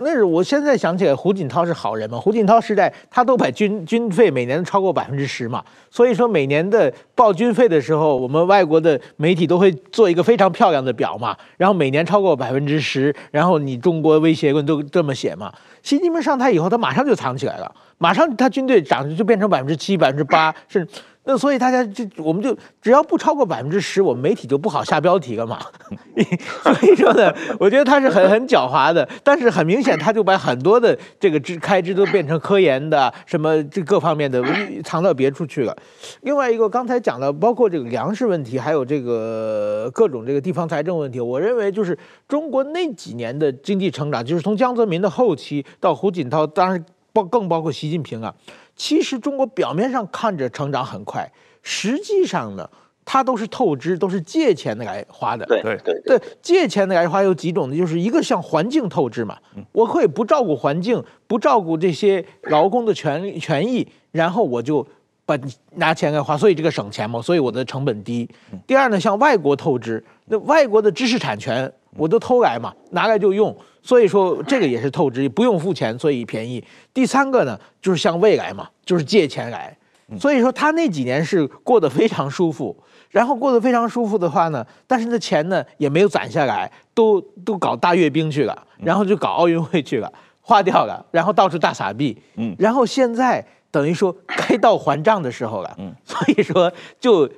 [0.00, 2.18] 那是我现在想起来，胡锦涛是好人嘛？
[2.18, 5.62] 胡锦涛时代，他都把军军费每年超过百分之十嘛。
[5.90, 11.36] 所以说每年的报军费的时候，我们外国的媒体都会做一个非常漂亮的表嘛。
[11.56, 15.52] 然后每年超过百分之十，然后你中国威胁论都这么写嘛。
[15.82, 20.92] 习近平上台以后，他马上就藏起来了，马上他军队涨就变成百分之七、百分之八，甚至。
[21.28, 25.58] 那所以大家就我们就只要不超过百分之十，我们媒体就不好下标题了嘛。
[26.62, 34.40] 所以说呢，我觉得他是很很狡猾的，但是很明显他就把很多的这个支开支都变成科研的什么这各方面的
[34.84, 35.76] 藏到别处去了。
[36.22, 48.32] 另外一个刚才讲的，包括这个粮食问题，还有这个各种这个地方财政问题，我认为就是中国那几年的经济成长，就是从江泽民的后期到胡锦涛，当然包更包括习近平啊。
[48.76, 52.68] 其实中国表面上看着成长很快，实际上呢，
[53.04, 55.46] 它都是透支，都是借钱的来花的。
[55.46, 57.76] 对对对，借钱的来花有几种呢？
[57.76, 59.38] 就是一个向环境透支嘛，
[59.72, 64.86] 我可以不照顾环境，不照顾这些劳工的权利权益，然后我就
[65.24, 65.38] 把
[65.76, 68.28] 拿钱来花，所以这个省钱嘛，所以我的成本低。
[68.66, 73.56] 第二呢，向外国透支，那外国的知识产权我都偷来嘛，拿来就用。
[73.82, 76.62] 所以说这个也是透支，不用付钱，所以便宜。
[76.92, 79.76] 第三个呢，就是向未来嘛，就是借钱来。
[80.18, 82.76] 所以说他那几年是过得非常舒服，
[83.10, 92.16] 然后过得非常舒服的话呢，但是那钱呢也没有攒下来，都都搞大阅兵去了，然后就搞奥运会去了，花掉了，然后到处大撒币。
[92.36, 95.74] 嗯，然后现在等于说该到还账的时候了。
[95.78, 97.30] 嗯，所以说就。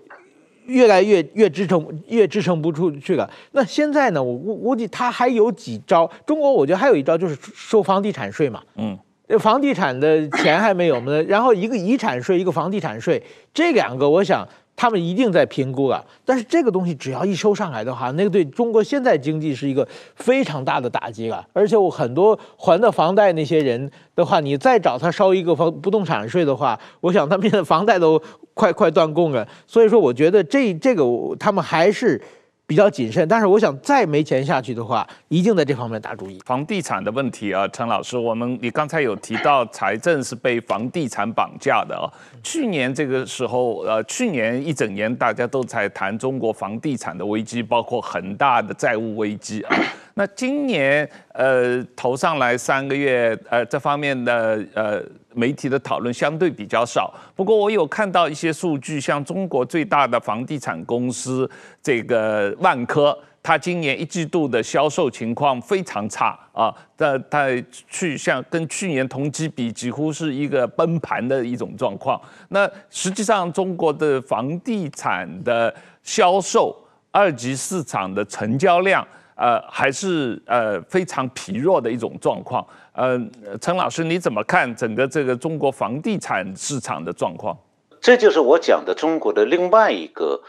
[0.69, 3.29] 越来越越支撑越支撑不出去了。
[3.53, 4.23] 那现在呢？
[4.23, 6.11] 我估估计他还有几招。
[6.27, 8.63] 中国我觉得还有一招就是收房地产税嘛。
[8.77, 8.97] 嗯，
[9.39, 11.23] 房地产的钱还没有呢。
[11.25, 14.47] 然后一个遗产税，一个房地产税，这两个我想
[14.79, 16.01] 他们一定在评估啊。
[16.25, 21.45] 但是这个东西只要一收上来的话，那个对中国现在经济是一个非常大的打击啊。
[21.53, 28.23] 而且我很多还的房贷那些人的话，你再找他烧一个房不动产税的话，我想他们现在房贷都
[28.55, 29.47] 快快断供了。
[29.67, 31.05] 所以说，我觉得这这个
[31.41, 32.23] 他们还是。
[32.69, 36.39] 比较谨慎，但是我想再没钱下去的话，一定在这方面打主意。
[36.45, 42.05] 房地产的问题啊，陈老师，我们你刚才有提到财政是被房地产绑架的啊。
[42.43, 49.75] 去年这个时候，呃，去年一整年大家都在谈中国房地产的危机，包括很大的债务危机啊。
[50.13, 55.01] 那今年呃投上来三个月，呃这方面的呃
[55.35, 57.15] 媒体的讨论相对比较少。
[57.37, 61.49] 不过我有看到一些数据，像中国最大的房地产公司
[61.81, 67.47] 这个万科，它今年一季度的销售情况非常差啊，它它
[67.89, 72.21] 去像跟去年同期比，几乎是一个崩盘的一种状况。
[72.49, 75.73] 那实际上中国的房地产的
[76.03, 76.77] 销售，
[77.13, 79.07] 二级市场的成交量。
[79.39, 82.67] 呃，还是呃非常疲弱的一种状况。
[82.93, 83.17] 呃，
[83.61, 87.57] 陈老师，你怎么看整个这个中国房地产市场的状况？
[88.01, 90.43] 这就是我讲的中国的另外一个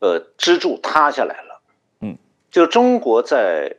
[0.00, 1.62] 呃支柱塌下来了。
[2.00, 2.18] 嗯，
[2.50, 3.76] 就中国在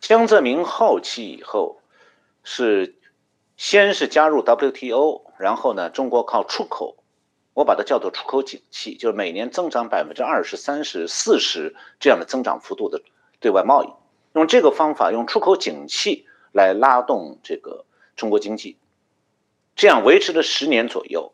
[0.00, 1.80] 江泽民后期以后，
[2.44, 2.94] 是
[3.56, 6.96] 先是加入 WTO，然后呢，中国靠出口，
[7.54, 13.00] 我把它叫做出口景气，就是每年增长百分之二十、三十、四十这样的增长幅度的。
[13.46, 13.88] 对外贸易
[14.34, 17.84] 用这个方法，用出口景气来拉动这个
[18.16, 18.76] 中国经济，
[19.76, 21.32] 这样维持了十年左右，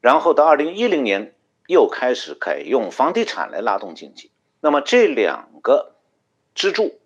[0.00, 1.36] 然后到二零一零年
[1.68, 4.32] 又开始改用房地产来拉动经济。
[4.60, 5.94] 那么这两个
[6.56, 6.98] 支柱，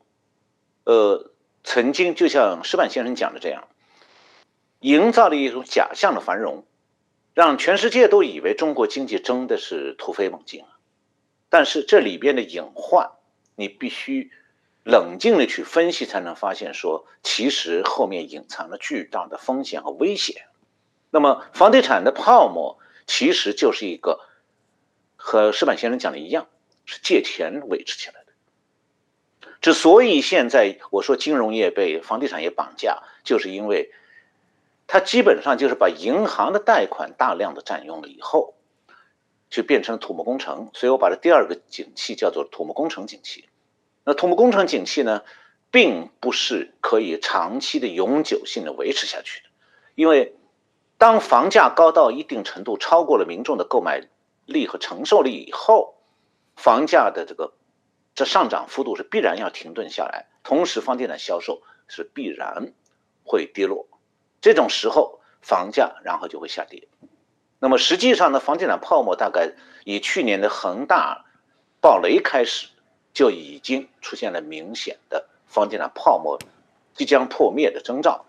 [0.85, 1.31] 呃，
[1.63, 3.69] 曾经就像石板先生讲的这样，
[4.81, 6.65] 营造了一种假象的繁荣，
[7.35, 10.79] 让全世界都以为中国经济真的是突飞猛进啊。
[11.51, 13.11] 但是这里边的隐患。
[13.59, 14.31] 你必须
[14.85, 20.47] 冷静地去分析，才能发现说，其实后面隐藏了巨大的风险和危险。
[21.11, 24.21] 那么，房地产的泡沫其实就是一个
[25.17, 26.47] 和石板先生讲的一样，
[26.85, 28.33] 是借钱维持起来的。
[29.61, 33.91] 之所以现在我说金融业被房地产业绑架，就是因为
[34.87, 38.55] 它基本上就是把银行的贷款大量的占用了以后。
[39.51, 43.49] 就变成土木工程，所以我把这第二个景气叫做土木工程景气。
[44.05, 45.23] 那土木工程景气呢，
[45.71, 49.49] 并不是可以长期的永久性的维持下去的，
[49.95, 50.35] 因为
[50.97, 54.09] 当房价高到一定程度，超过了民众的购买
[54.47, 55.95] 力和承受力以后，
[56.57, 57.53] 房价的这个
[58.15, 62.73] 这上涨幅度是必然要停顿下来，同时房地产销售是必然
[63.25, 63.87] 会跌落，
[64.41, 66.89] 这种时候房价然后就会下跌。
[67.61, 69.53] 那么实际上呢，房地产泡沫大概
[69.85, 71.25] 以去年的恒大
[71.81, 72.69] 暴雷开始，
[73.13, 76.39] 就已经出现了明显的房地产泡沫
[76.95, 78.25] 即将破灭的征兆。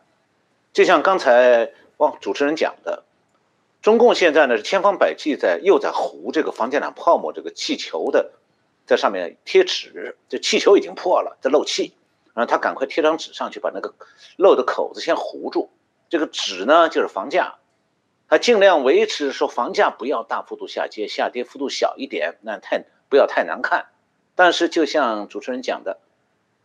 [0.73, 3.03] 就像刚才汪主持人讲的，
[3.83, 8.31] 中共现在呢是千方百计在又在糊这个房地产泡沫这个气球的，
[8.87, 11.93] 在上面贴纸，这气球已经破了，在漏气，
[12.33, 13.93] 然后他赶快贴张纸上去，把那个
[14.37, 15.69] 漏的口子先糊住。
[16.09, 17.58] 这个纸呢就是房价。
[18.29, 23.87] 他尽量维持说房价不要大幅度下跌，下跌幅度小一点，那太不要太难看。
[24.35, 25.99] 但是就像主持人讲的，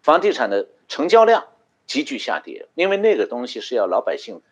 [0.02, 1.48] 房地产的成交量
[1.86, 4.42] 急剧下跌，因为那个东西是要老百姓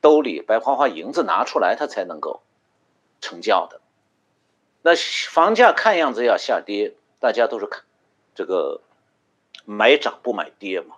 [0.00, 2.40] 兜里白花花银子拿出来，他才能够
[3.20, 3.82] 成交的。
[4.80, 4.96] 那
[5.30, 7.84] 房价看样子要下跌，大家都是看
[8.34, 8.80] 这个
[9.66, 10.96] 买涨不买跌嘛，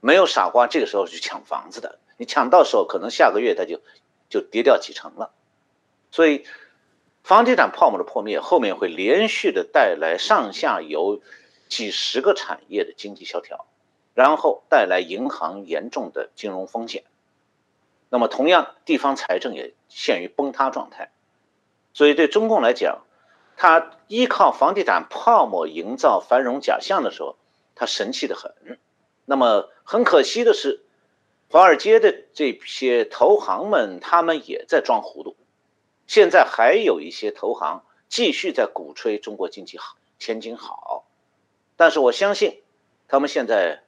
[0.00, 3.80] 没有傻瓜这个时候去抢房子的，你抢到手可能下个月他就。
[4.28, 5.30] 就跌掉几成了，
[6.10, 6.44] 所以
[7.22, 11.20] 房地产泡沫的破灭后面会连续的带来上下游
[11.68, 13.66] 几十个产业的经济萧条，
[14.14, 17.04] 然后带来银行严重的金融风险。
[18.10, 21.10] 那么同样，地方财政也陷于崩塌状态。
[21.94, 23.04] 所以对中共来讲，
[23.56, 27.36] 他依靠房地产泡沫营造繁荣假象的时候，
[27.74, 28.52] 他神气得很。
[29.24, 30.84] 那么很可惜的是。
[31.50, 35.34] 华尔街的这些投行们，他们也在装糊涂。
[36.06, 41.06] 现在还有一些投行继续在鼓吹中国经济好，前景好。
[41.76, 42.62] 但是我相信，
[43.08, 43.82] 他们现在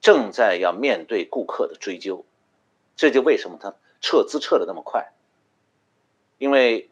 [0.00, 2.24] 正在要面对顾客的追究。
[2.94, 5.12] 这就为什么他撤资撤得那么快，
[6.38, 6.90] 因为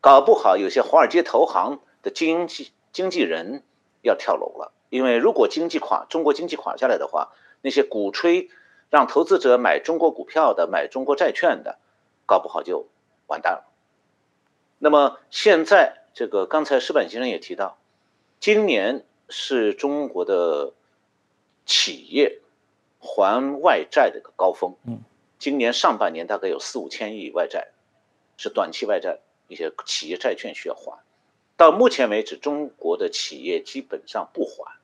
[0.00, 3.64] 搞不好有些华尔街投行的经纪经纪人
[4.02, 4.72] 要跳楼了。
[4.90, 7.32] 因为如果经济垮，中国经济垮下来的话，
[7.62, 8.48] 那些鼓吹。
[8.90, 11.78] 让投资者买中国股票的、买中国债券的，
[12.26, 12.88] 搞不好就
[13.28, 13.64] 完蛋了。
[14.78, 17.78] 那么现在这个刚才石板先生也提到，
[18.40, 20.72] 今年是中国的
[21.64, 22.40] 企业
[22.98, 24.74] 还外债的一个高峰。
[24.84, 25.00] 嗯，
[25.38, 27.68] 今年上半年大概有四五千亿外债，
[28.36, 30.98] 是短期外债，一些企业债券需要还。
[31.56, 34.78] 到目前为止，中国的企业基本上不还，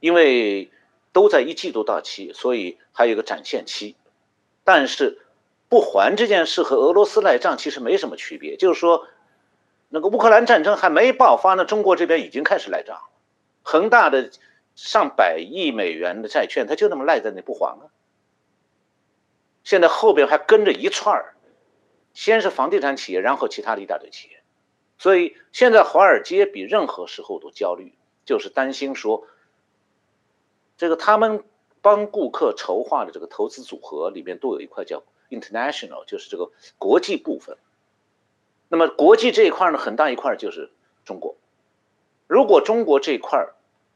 [0.00, 0.70] 因为
[1.12, 3.96] 都在一季度到期，所以还有一个展现期。
[4.64, 5.20] 但是
[5.68, 9.06] 不还这件事和俄罗斯赖账其实没什么区别，就是说，
[9.88, 13.00] 那个乌克兰战争还没爆发呢，中国这边已经开始赖账，
[13.62, 14.30] 恒大的
[14.74, 17.90] 上百亿美元的债券，它就那么赖在那不还啊。
[19.64, 21.34] 现在后边还跟着一串儿，
[22.14, 24.42] 先是房地产企业，然后其他的一大堆企业。
[24.98, 27.94] 所以现在华尔街比任何时候都焦虑，
[28.24, 29.26] 就是担心说，
[30.82, 31.44] 这个他们
[31.80, 37.56] 帮顾客筹划的这个投资组合里面都有一块叫 international，就是这个国际部分。
[38.66, 40.72] 那么国际这一块呢，很大一块就是
[41.04, 41.36] 中国。
[42.26, 43.46] 如果中国这一块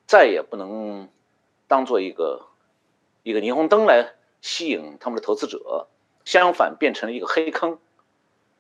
[0.07, 1.09] 再也不能
[1.67, 2.47] 当做一个
[3.25, 5.89] 一个霓虹灯来吸引他们的投资者，
[6.25, 7.81] 相反变成了一个黑坑。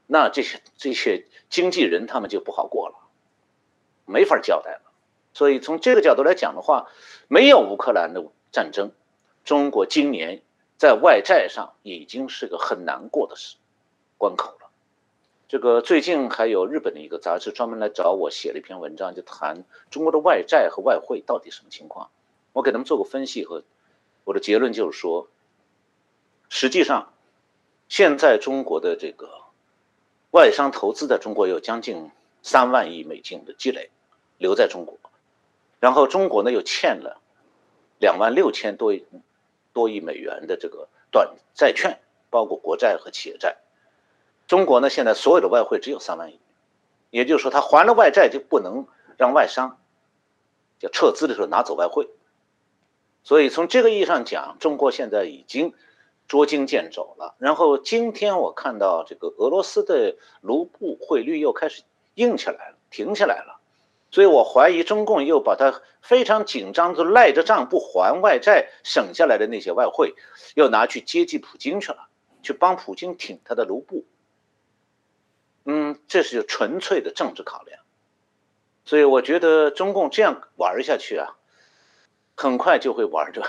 [0.09, 2.97] 那这些这些经纪人他们就不好过了，
[4.05, 4.86] 没法交代了。
[5.37, 6.87] 所以从这个角度来讲的话，
[7.29, 8.91] 没有乌克兰的战争，
[9.45, 10.41] 中国今年
[10.79, 13.57] 在外债上已经是个很难过的事
[14.17, 14.71] 关口了。
[15.47, 22.09] 这个最近还有日本的一个杂志专门来找我写了一篇文章，就谈中国的外债和外汇到底什么情况。
[22.55, 23.63] 我给他们做个分析和
[24.25, 25.29] 我的结论就是说，
[26.49, 27.13] 实际上
[27.91, 29.43] 现在中国的这个。
[30.33, 32.11] 外商投资在中国有将近
[32.43, 33.91] 三万亿美金的积累，
[34.37, 34.99] 留在中国，
[35.87, 37.21] 然后中国呢又欠了
[38.01, 39.07] 两万六千多亿
[39.73, 43.59] 多亿美元的这个短债券，包括国债和企业债。
[44.49, 46.41] 中国呢现在所有的外汇只有三万亿，
[47.11, 49.79] 也就是说他还了外债就不能让外商
[50.81, 52.11] 就撤资的时候拿走外汇，
[53.23, 55.73] 所以从这个意义上讲，中国现在已经。
[56.29, 57.37] 捉襟见肘了。
[57.39, 61.85] 然后今天我看到这个俄罗斯的卢布汇率又开始
[62.15, 63.56] 硬起来了，停下来了。
[64.11, 70.15] 所以我怀疑中共又把他非常紧张就赖着账不还外债省下来的那些外汇，
[70.55, 72.09] 又拿去接济普京去了，
[72.43, 74.07] 去帮普京挺他的卢布。
[75.65, 77.81] 嗯，这是纯粹的政治考量。
[78.85, 81.37] 所以我觉得中共这样玩下去啊，
[82.37, 83.43] 很快就会玩着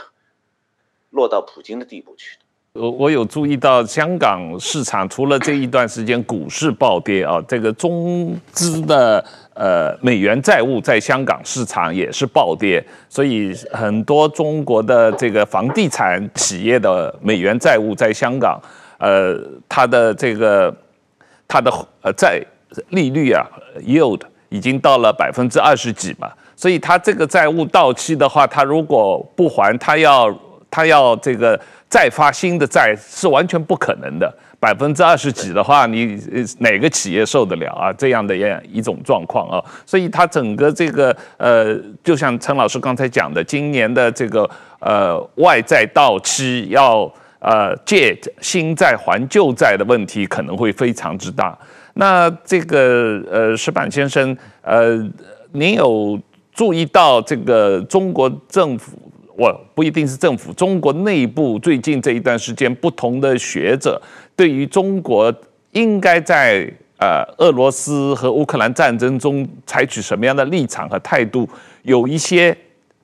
[1.12, 2.40] 落到普京的地步去。
[2.80, 9.24] 我我有注意到香港市场，除了这一段时间股市暴跌啊，这个中资的
[9.56, 18.62] 呃美元债务在香港市场也是暴跌，所以很多中国的这个房地产企业的美元债务在香港，
[19.00, 19.36] 呃，
[19.68, 20.74] 它的这个
[21.48, 21.72] 它的
[22.02, 22.40] 呃债
[22.90, 23.44] 利率啊
[23.80, 30.32] yield 已经到了百分之二十几嘛，所以它这个债务到期的话，它如果不还，它要
[30.70, 31.60] 它要这个。
[31.90, 36.20] 再发新的债是完全不可能的，百分之二十几的话，你
[36.60, 37.94] 哪个企业受得了啊？
[37.94, 47.10] 这样的一一种状况啊，所以它整个这个呃，就像陈老师刚才讲的，今年的这个呃外债到期要
[47.40, 51.58] 呃借新债还旧债的问题可能会非常之大。
[51.94, 55.02] 那这个呃石板先生呃，
[55.54, 56.20] 您有
[56.54, 59.00] 注意到这个中国政府？
[59.38, 64.02] 我不一定是政府，中国内部最近这一段时间，不同的学者
[64.36, 65.34] 对于中国
[65.74, 66.68] 应该在
[66.98, 71.48] 呃俄罗斯和乌克兰战争中采取什么样的立场和态度，
[71.84, 72.58] 有一些。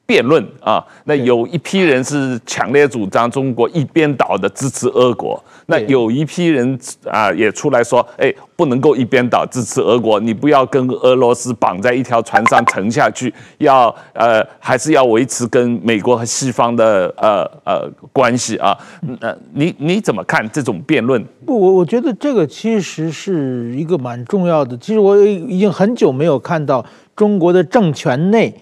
[0.05, 6.77] 辩论啊，那有一批人是强烈主张中国一边倒的支持俄国，那有一批人
[7.09, 18.77] 啊也出来说，哎，不能够一边倒支持俄国，你不要跟俄罗斯绑在一条船上沉下去，要呃还是要维持跟美国和西方的呃呃关系啊。
[19.21, 21.23] 那你你怎么看这种辩论？
[21.45, 24.77] 不，我我觉得这个其实是一个蛮重要的。
[24.77, 26.85] 其实我已经很久没有看到
[27.15, 28.53] 中国的政权内。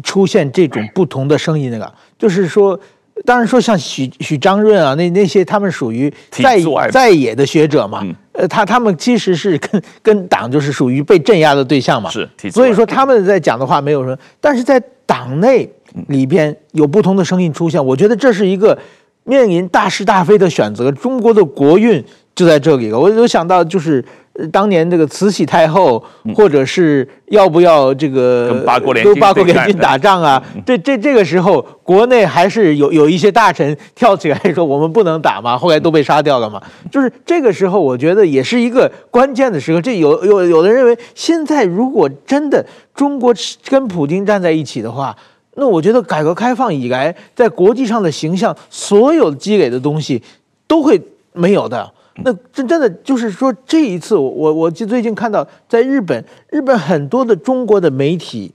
[0.00, 2.78] 出现这种不同的声音，那个就是说，
[3.24, 6.58] 当然说像许许章润啊，那那些他们属于在
[6.90, 15.68] 在野的学者嘛，呃，他他们其实是跟跟党就是属于被镇压的对象嘛，是，所以说他们在讲的话没有什么，但是在党内
[16.08, 18.76] 里边有不同的声音出现，我觉得这是一个
[19.24, 22.98] 面临大是大非的选择，中国的国运就在这里了。
[22.98, 24.04] 我有想到就是
[24.50, 26.02] 当年这个慈禧太后，
[26.34, 30.42] 或者是要不要这个跟八国联跟八国联军打仗啊？
[30.66, 36.60] 这这这个时候，国内还是有有一些大臣跳起来说我们不能打嘛，后来都被杀掉了嘛。
[36.90, 39.80] 就是这个时候，我觉得也是一个关键的时刻。
[39.80, 43.32] 这有有有的人认为，现在如果真的中国
[43.68, 45.16] 跟普京站在一起的话，
[45.54, 50.20] 那我觉得改革开放以来在国际上的形象，所有积累的东西
[50.66, 51.00] 都会
[51.32, 51.88] 没有的。
[52.22, 58.52] 那这真的就是说，这一次我我我就最近看到，在日本，日本很多的中国的媒体，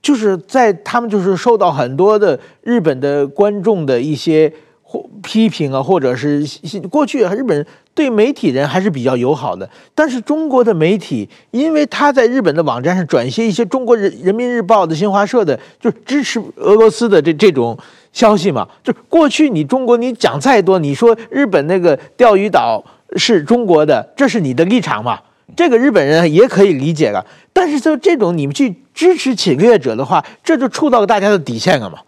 [0.00, 6.44] 就是在他们就是受到很多的日本的观众的一些或批评啊，或者是
[6.88, 7.66] 过去日本
[7.96, 17.76] 对媒体人还是比较友好的，但是中国的媒体，因为他在日本的网站上转写一些中国人人民日报的新华社的，就支持俄罗斯的这这种。
[18.12, 22.82] 消息嘛，就过去你中国你讲再多，你说日本那个钓鱼岛
[23.16, 25.20] 是中国的，这是你的立场嘛？
[25.54, 27.22] 这个日本人也可以理解了。
[27.52, 31.98] 但是就这种你们去支持侵略者的话，这就触到了大家的底线了嘛。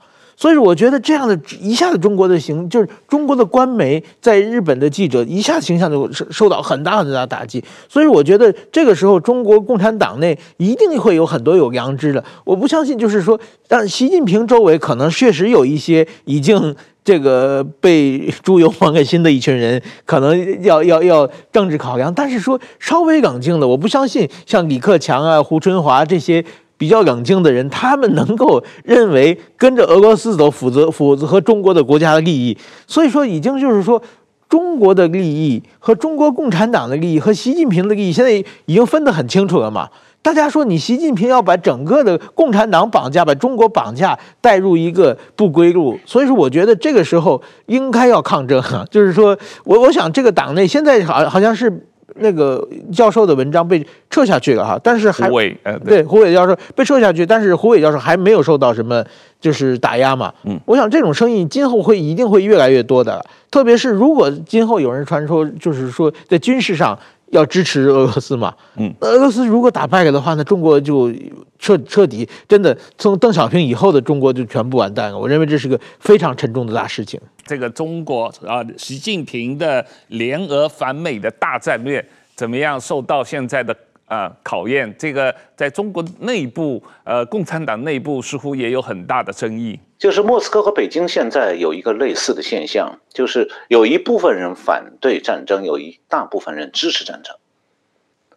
[0.41, 7.65] 所以我觉得这样的一下子，中国的形就是中国的官媒在日本的记者一下子形象就受受到很大很大的打击。
[7.89, 12.23] 所以我觉得这个时候，中国共产党内一定会有很多有良知的。
[12.45, 16.73] 我不相信，就是说，但习近平周围可能确实有一些已经
[17.03, 22.15] 这个被猪油蒙了心的一群人，可能要要要政治考量。
[22.15, 26.45] 但是说稍微冷静的，我不相信像李克强啊、胡春华这些。
[26.79, 32.57] 比较冷静的人，他们能够认为跟着俄罗斯走，否则否则和中国的国家的利益，
[32.87, 34.01] 所以说已经就是说，
[34.49, 39.89] 中国的利益和中国共产党的利益和习近平的利益现在已经分得很清楚了嘛。
[40.23, 51.85] 大家说你习近平要把整个的共产党绑架，把中国绑架，带入一个不归路，所以说我觉得这个时候应该要抗争哈，就是说我我想这个党内现在好好像是。
[52.21, 59.05] 那个教授的文章被撤下去了哈，但是还胡伟，呃，对，胡伟教授被撤下去，但是胡伟教授还没有受到什么
[59.41, 60.33] 就是打压嘛。
[60.45, 66.99] 嗯，我想这种声音今后会一定会越来越多的，特别是如果今后有人传说，就是说在军事上
[67.31, 71.13] 要支持俄罗斯嘛，嗯，俄罗斯如果打败了的话，那中国就
[71.59, 75.19] 彻彻底真的从邓小平以后的中国就全部完蛋了。
[75.19, 77.21] 我认为这是个非常沉重的大事情。
[77.45, 82.05] 这个中国啊，习近平的联俄反美的大战略
[82.35, 83.77] 怎么样受到现在的
[84.09, 84.93] 啊考验？
[84.99, 89.79] 这个在中国内部，呃，共产党内部似乎也有很大的争议。
[89.99, 97.37] 就是莫斯科和北京现在有一个类似的现象，就是有一部分人反对战争，有一大部分人支持战争。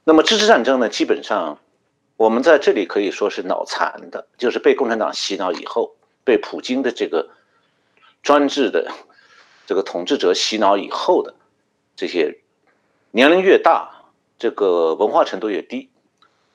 [0.03, 1.57] 那么支持战争呢，基本上
[2.17, 7.30] 我们在这里可以说是脑残的，就是被共产党洗脑以后，被普京的这个。
[8.24, 8.88] 专制的
[9.65, 11.34] 这个统治者洗脑以后的
[11.95, 12.38] 这些
[13.09, 13.89] 年龄越大，
[14.41, 15.91] 这个文化程度越低，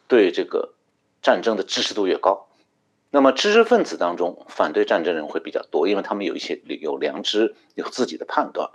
[0.08, 0.74] 对这个
[1.22, 2.48] 战争的支持度越高。
[3.10, 8.68] 那么知识分子当中反对战争人会比较多，因为他们有一些有良知，有自己的判断。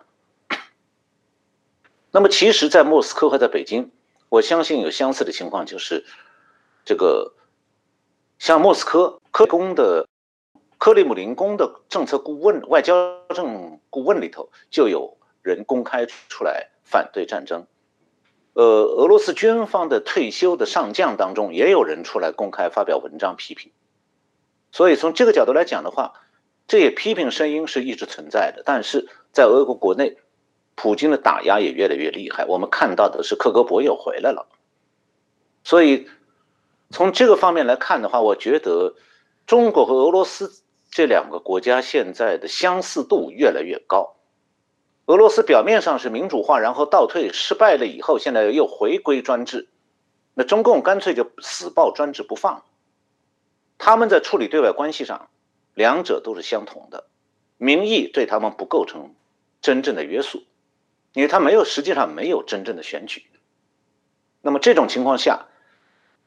[2.11, 3.91] 那么其实，在莫斯科和在北京，
[4.29, 6.05] 我相信有相似的情况，就是
[6.85, 7.33] 这个
[8.39, 10.07] 像莫斯科科工的。
[10.77, 17.67] 克里姆林宫的政策顾问、外交政顾问里头，就有人公开出来反对战争。
[18.53, 23.71] 呃，俄罗斯军方的退休的上将当中，也有人出来公开发表文章批评。
[24.71, 26.13] 所以从这个角度来讲的话，
[26.67, 28.63] 这些批评声音是一直存在的。
[28.65, 30.17] 但是在俄国国内，
[30.75, 32.45] 普京的打压也越来越厉害。
[32.45, 34.47] 我们看到的是克格勃又回来了。
[35.63, 36.07] 所以
[36.89, 38.95] 从这个方面来看的话，我觉得
[39.45, 40.51] 中国和俄罗斯。
[40.93, 44.13] 这两个国家现在的相似度越来越高。
[45.05, 49.67] 俄罗斯表面上是民主化，然后倒退失败了以后，现在又回归专制。
[50.33, 52.63] 那中共干脆就死抱专制不放。
[53.77, 55.29] 他们在处理对外关系上，
[55.73, 57.05] 两者都是相同的，
[57.57, 59.13] 民意对他们不构成
[59.61, 60.43] 真正的约束，
[61.13, 63.25] 因为他没有实际上没有真正的选举。
[64.41, 65.47] 那么这种情况下，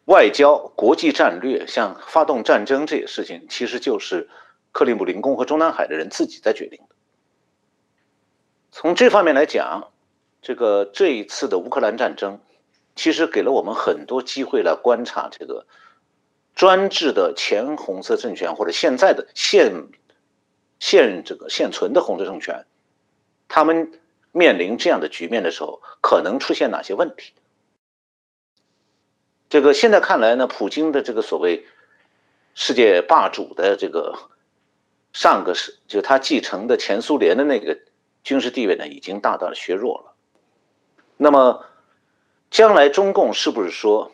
[0.07, 4.29] 外交、国际战略，像发动战争这些事情，其实就是。
[4.77, 6.94] 克里姆林宫和中南海的人自己在决定的。
[8.77, 9.93] 从这方面来讲，
[10.43, 12.41] 这个这一次的乌克兰战争，
[12.97, 15.65] 其实给了我们很多机会来观察这个
[16.57, 19.73] 专制的前红色政权或者现在的现
[20.81, 22.67] 现这个现存的红色政权，
[23.47, 23.93] 他们
[24.33, 27.33] 面临这样的局面的时候，可能出现哪些问题。
[29.49, 31.65] 这个现在看来呢，普京的这个所谓
[32.57, 34.19] 世界霸主的这个。
[35.13, 37.79] 上个是就他继承的前苏联的那个
[38.25, 40.15] 军事地位呢，已经大大的削弱了。
[41.17, 41.65] 那么，
[42.51, 44.11] 将来中共是不是说，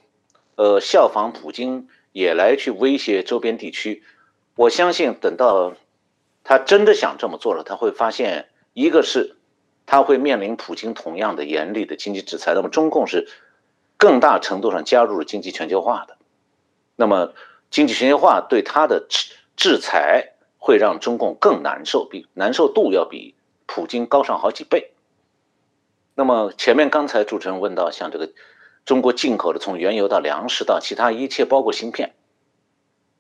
[0.57, 4.03] 呃，效仿普京也来去威胁周边地区？
[4.57, 5.73] 我相信等到
[6.45, 9.37] 他真的想这么做了，他会发现，一个是
[9.87, 12.53] 他会面临普京同样的严厉的经济制裁。
[12.55, 13.29] 那么中共是
[13.97, 16.19] 更大程度上加入了经济全球化的，
[16.97, 17.33] 那么
[17.71, 23.35] 经济全球化对他的制制裁会让中共更难受，比难受度要比
[23.73, 24.91] 普京高上好几倍。
[26.17, 28.33] 那么前面刚才主持人问到，像这个
[28.85, 32.17] 中国进口的从原油到粮食到其他一切，包括芯片，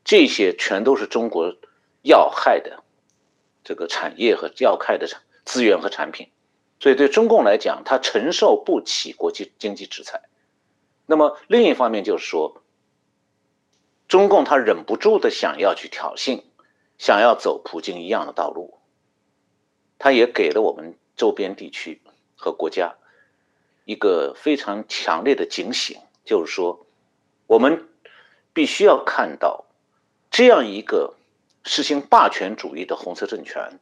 [0.03, 1.55] 这些全都是中国
[2.03, 2.83] 要害的
[3.63, 6.29] 这个产业和要害的产资源和产品，
[6.81, 10.21] 所以对中共来讲，它承受不起国际经济制裁。
[11.07, 12.61] 那么另一方面就是说，
[14.09, 16.43] 中共他忍不住的想要去挑衅，
[16.99, 18.80] 想要走普京一样的道路，
[20.01, 22.01] 他也给了我们周边地区。
[22.43, 22.95] 和国家
[23.85, 26.87] 一个非常强烈的警醒，就是说，
[27.47, 27.87] 我们
[28.55, 29.67] 必须要看到，
[30.31, 31.13] 这样一个
[31.65, 33.79] 实行霸权主义的红色政权，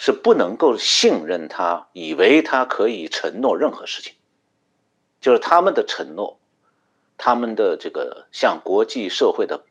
[0.00, 4.14] 是不能够信任他，以为他可以承诺任何事情，
[5.20, 6.40] 就是他们的承诺，
[7.16, 9.64] 他们的这个向国际社会的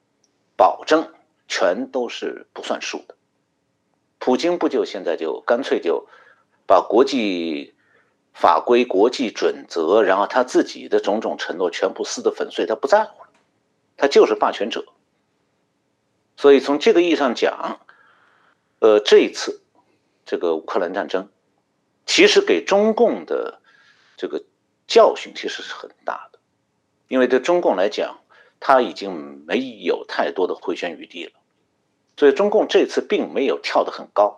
[0.55, 1.13] 保证，
[1.49, 3.15] 全都是不算数的。
[4.19, 6.07] 普京不就现在就干脆就。
[6.69, 7.73] 把国际
[8.31, 13.29] 法规、国际准则，然后他自己的种种承诺全部撕得粉碎，他不在乎了，
[13.97, 14.85] 他就是霸权者。
[16.37, 17.79] 所以从这个意义上讲，
[18.77, 19.63] 呃，这一次
[20.27, 21.27] 这个乌克兰战争，
[22.05, 23.59] 其实给中共的
[24.15, 24.43] 这个
[24.85, 26.37] 教训其实是很大的，
[27.07, 28.19] 因为对中共来讲，
[28.59, 31.31] 他已经没有太多的回旋余地了，
[32.19, 34.37] 所以中共这次并没有跳得很高。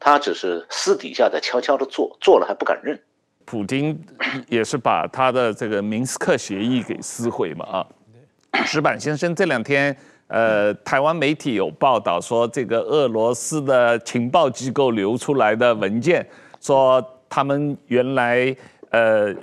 [0.00, 2.98] 他只是私底下在悄悄的做，做了还不敢认。
[3.44, 4.02] 普京
[4.48, 7.86] 也是把他的这个明斯克协议给撕毁嘛啊。
[8.64, 9.94] 石板先生这两天，
[10.28, 16.26] 呃，台湾媒体有报道说，这个俄罗斯的情报机构流出来的文件，
[16.58, 18.56] 说他们原来
[18.88, 19.34] 呃，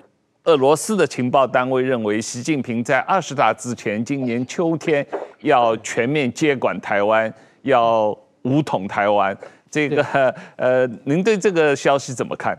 [0.45, 5.05] 俄罗斯的情报单位认为，习近平在二十大之前，今年秋天
[5.41, 7.33] 要全面接管台湾，
[7.63, 9.35] 要武统台湾。
[9.71, 10.03] 这个
[10.55, 12.55] 呃，您对这个消息怎么看？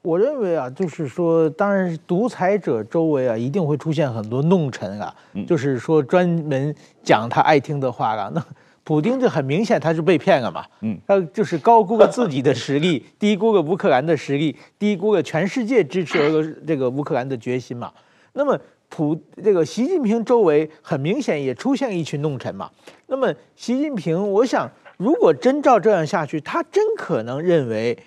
[0.00, 5.14] 我认为啊，就是说，当然，独裁者周围啊，一定会出现很多弄臣啊，
[5.46, 8.32] 就是说专门讲他爱听的话啊。
[8.34, 8.42] 那
[8.84, 17.92] 普京这很明显他是被骗了嘛，嗯，他就是高估了自己的实力， 低估了乌克兰的实力，低估了全世界支持俄这个乌克兰的决心嘛。
[18.32, 18.58] 那么
[18.88, 22.70] 普这个习近平周围很明显也出现一群弄臣嘛。
[23.06, 24.70] 那么习近平，我想。
[24.96, 27.98] 如果真照这样下去，他真可能认为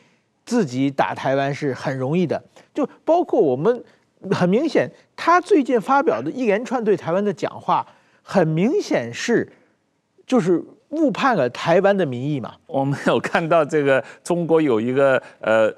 [0.45, 2.39] 自己打台湾是很容易的。
[2.71, 3.83] 就包括我们，
[4.29, 7.83] 很明显，他最近发表的一连串对台湾的讲话，
[8.21, 9.51] 很明显是
[10.25, 12.53] 就是误判了台湾的民意嘛。
[12.67, 15.73] 我们有看到这个中国有一个呃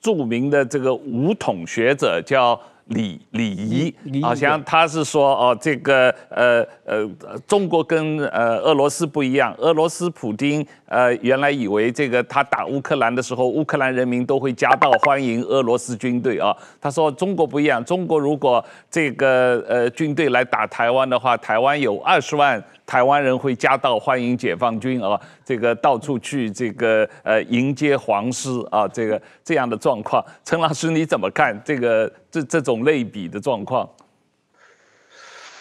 [0.00, 2.60] 著名的这个武统学者叫。
[2.88, 7.08] 李李仪好像他是说哦，这个呃呃，
[7.46, 16.54] 中国跟呃俄罗斯不一样，俄罗斯普京呃原来以为这个他打乌克兰的时候，乌克兰人民都会夹道欢迎俄罗斯军队啊。
[16.78, 22.62] 他说中国不一样，中国如果这个呃军队来打台湾的话，台湾有二十万。
[22.86, 33.88] 台湾人会夹道欢迎解放军啊，这个到处去这个呃迎接皇师啊，这个这样的状况，陈老师你怎么看这个这这种类比的状况？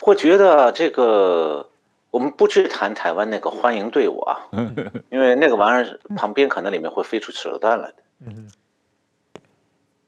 [0.01, 1.65] 我觉得这个
[2.11, 4.37] 我们不去谈台湾那个欢迎队伍啊，
[5.09, 7.95] 因为那个玩意儿旁边可能里面会飞出手榴弹来的。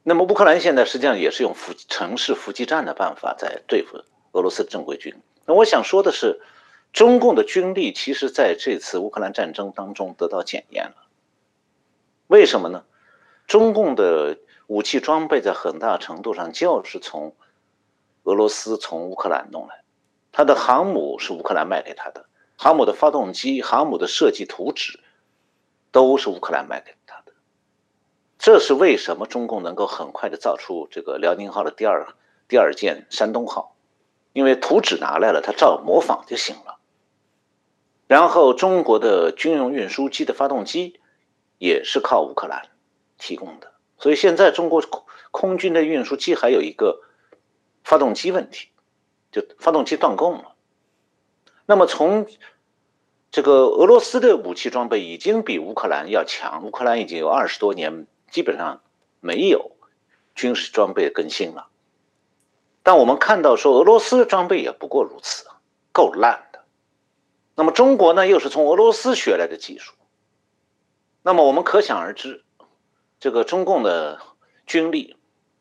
[0.04, 3.98] 那么乌克兰现在实际上也是用伏城市伏击战的办法在对付
[4.34, 5.16] 俄罗斯正规军。
[5.46, 6.38] 那我想说的是。
[6.96, 10.96] 中共的军力其实在这次乌克兰战争当中得到检验了，
[12.28, 12.86] 为什么呢？
[13.48, 14.38] 中共的
[14.68, 17.36] 武器装备在很大程度上就是从
[18.24, 19.84] 俄罗斯从乌克兰弄来，
[20.32, 25.02] 他的航母是乌克兰卖给他的，航母的发动机、航母的设计图纸
[25.92, 27.34] 都是乌克兰卖给他的，
[28.40, 32.08] 这是为什么中共能够很快的造出这个辽宁号的第二
[32.48, 33.76] 第二舰山东号，
[34.32, 36.80] 因为图纸拿来了，他照模仿就行了。
[38.08, 41.00] 然后，中国的军用运输机的发动机
[41.58, 42.70] 也是靠乌克兰
[43.18, 47.02] 提供的，所以现在中国空空军的运输机还有一个
[47.84, 48.68] 发动机问题，
[49.32, 50.54] 就发动机断供了。
[51.66, 52.28] 那么，从
[53.32, 58.82] 这个俄罗斯的武器装备已经比乌克兰要强，乌克兰已经有二十多年基本上
[59.20, 59.72] 没有
[60.36, 61.68] 军事装备更新了。
[62.84, 65.48] 但我们看到说俄罗斯的装备也不过如此，
[65.92, 66.45] 够烂。
[67.56, 69.94] 那么中国呢，又是从俄罗斯学来的技术。
[71.24, 72.44] 那么我们可想而知，
[73.20, 74.20] 这个中共的
[74.68, 75.16] 军力，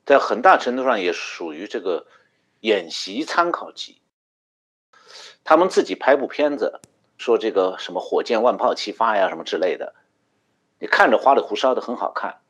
[0.04, 2.06] 在很大程度上也属于这个
[2.60, 4.00] 演习参考级。
[5.44, 6.80] 他们自己拍部片子，
[7.16, 9.94] 说这个什么火箭万炮齐发呀，什么之类的，
[10.80, 12.40] 你看着花里胡哨的很好看，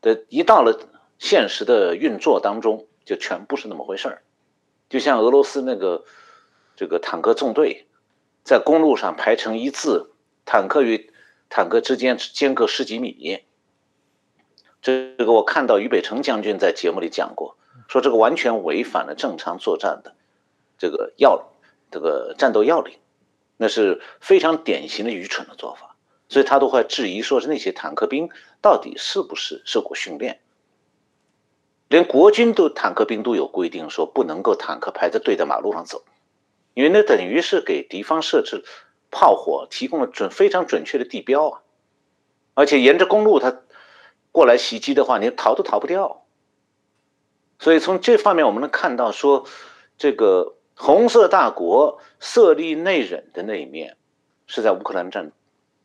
[0.00, 0.78] 的一到了
[1.18, 4.22] 现实的运作当中，就全不是那么回事儿。
[4.88, 6.04] 就像俄罗斯那个
[6.76, 7.86] 这个坦克纵队，
[8.46, 10.12] 在公路上排成一字，
[10.44, 11.10] 坦克与
[11.48, 13.42] 坦克之间间隔十几米。
[14.80, 17.56] 这个我看到于北辰将军在节目里讲过，
[17.88, 20.14] 说这个完全违反了正常作战的
[20.78, 21.48] 这个要
[21.90, 22.96] 这个战斗要领，
[23.56, 25.96] 那是非常典型的愚蠢的做法。
[26.28, 28.28] 所以他都会质疑，说是那些坦克兵
[28.62, 30.38] 到底是不是受过训练？
[31.88, 36.04] 连国军都坦克兵都有规定，说不能够坦克排着队在马路上走，
[36.76, 38.62] 因为那等于是给敌方设置
[39.10, 41.62] 炮火提供了准非常准确的地标啊，
[42.52, 43.62] 而且沿着公路他。
[44.30, 46.26] 过来袭击的话，你逃都逃不掉。
[47.58, 49.46] 所以从这方面，我们能看到说，
[49.96, 53.96] 这个红色大国色厉内荏的那一面，
[54.46, 55.32] 是在乌克兰战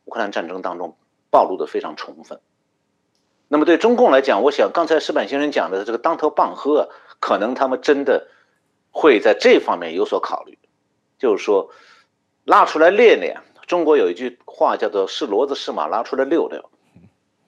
[0.04, 0.94] 乌克兰战争当中
[1.30, 2.38] 暴露的非常充分。
[3.48, 6.90] 那么对中共来讲，我想刚才石板先生讲的这个当头棒喝，
[7.20, 8.28] 可能他们真的
[8.90, 10.58] 会在这方面有所考虑，
[11.22, 11.70] 就是说
[12.44, 13.40] 拉出来练练。
[13.66, 16.70] 中国有一句话叫做“是骡子是马，拉出来溜溜”，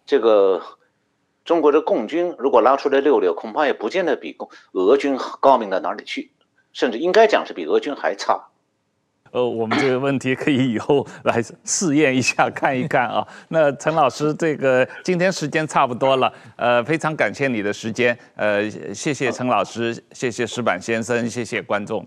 [0.07, 0.62] 这个。
[1.45, 6.33] 中国的共军如果拉出来溜溜，恐怕也不见得比共俄军高明到哪里去，
[6.72, 8.49] 甚至应该讲是比俄军还差。
[9.31, 13.29] 呃，我们这个问题可以以后来试验一下，看一看啊。
[13.51, 22.03] 那陈老师，这个今天时间差不多了，呃，非常感谢你的时间，呃，谢谢陈老师，谢谢石板先生，谢谢观众。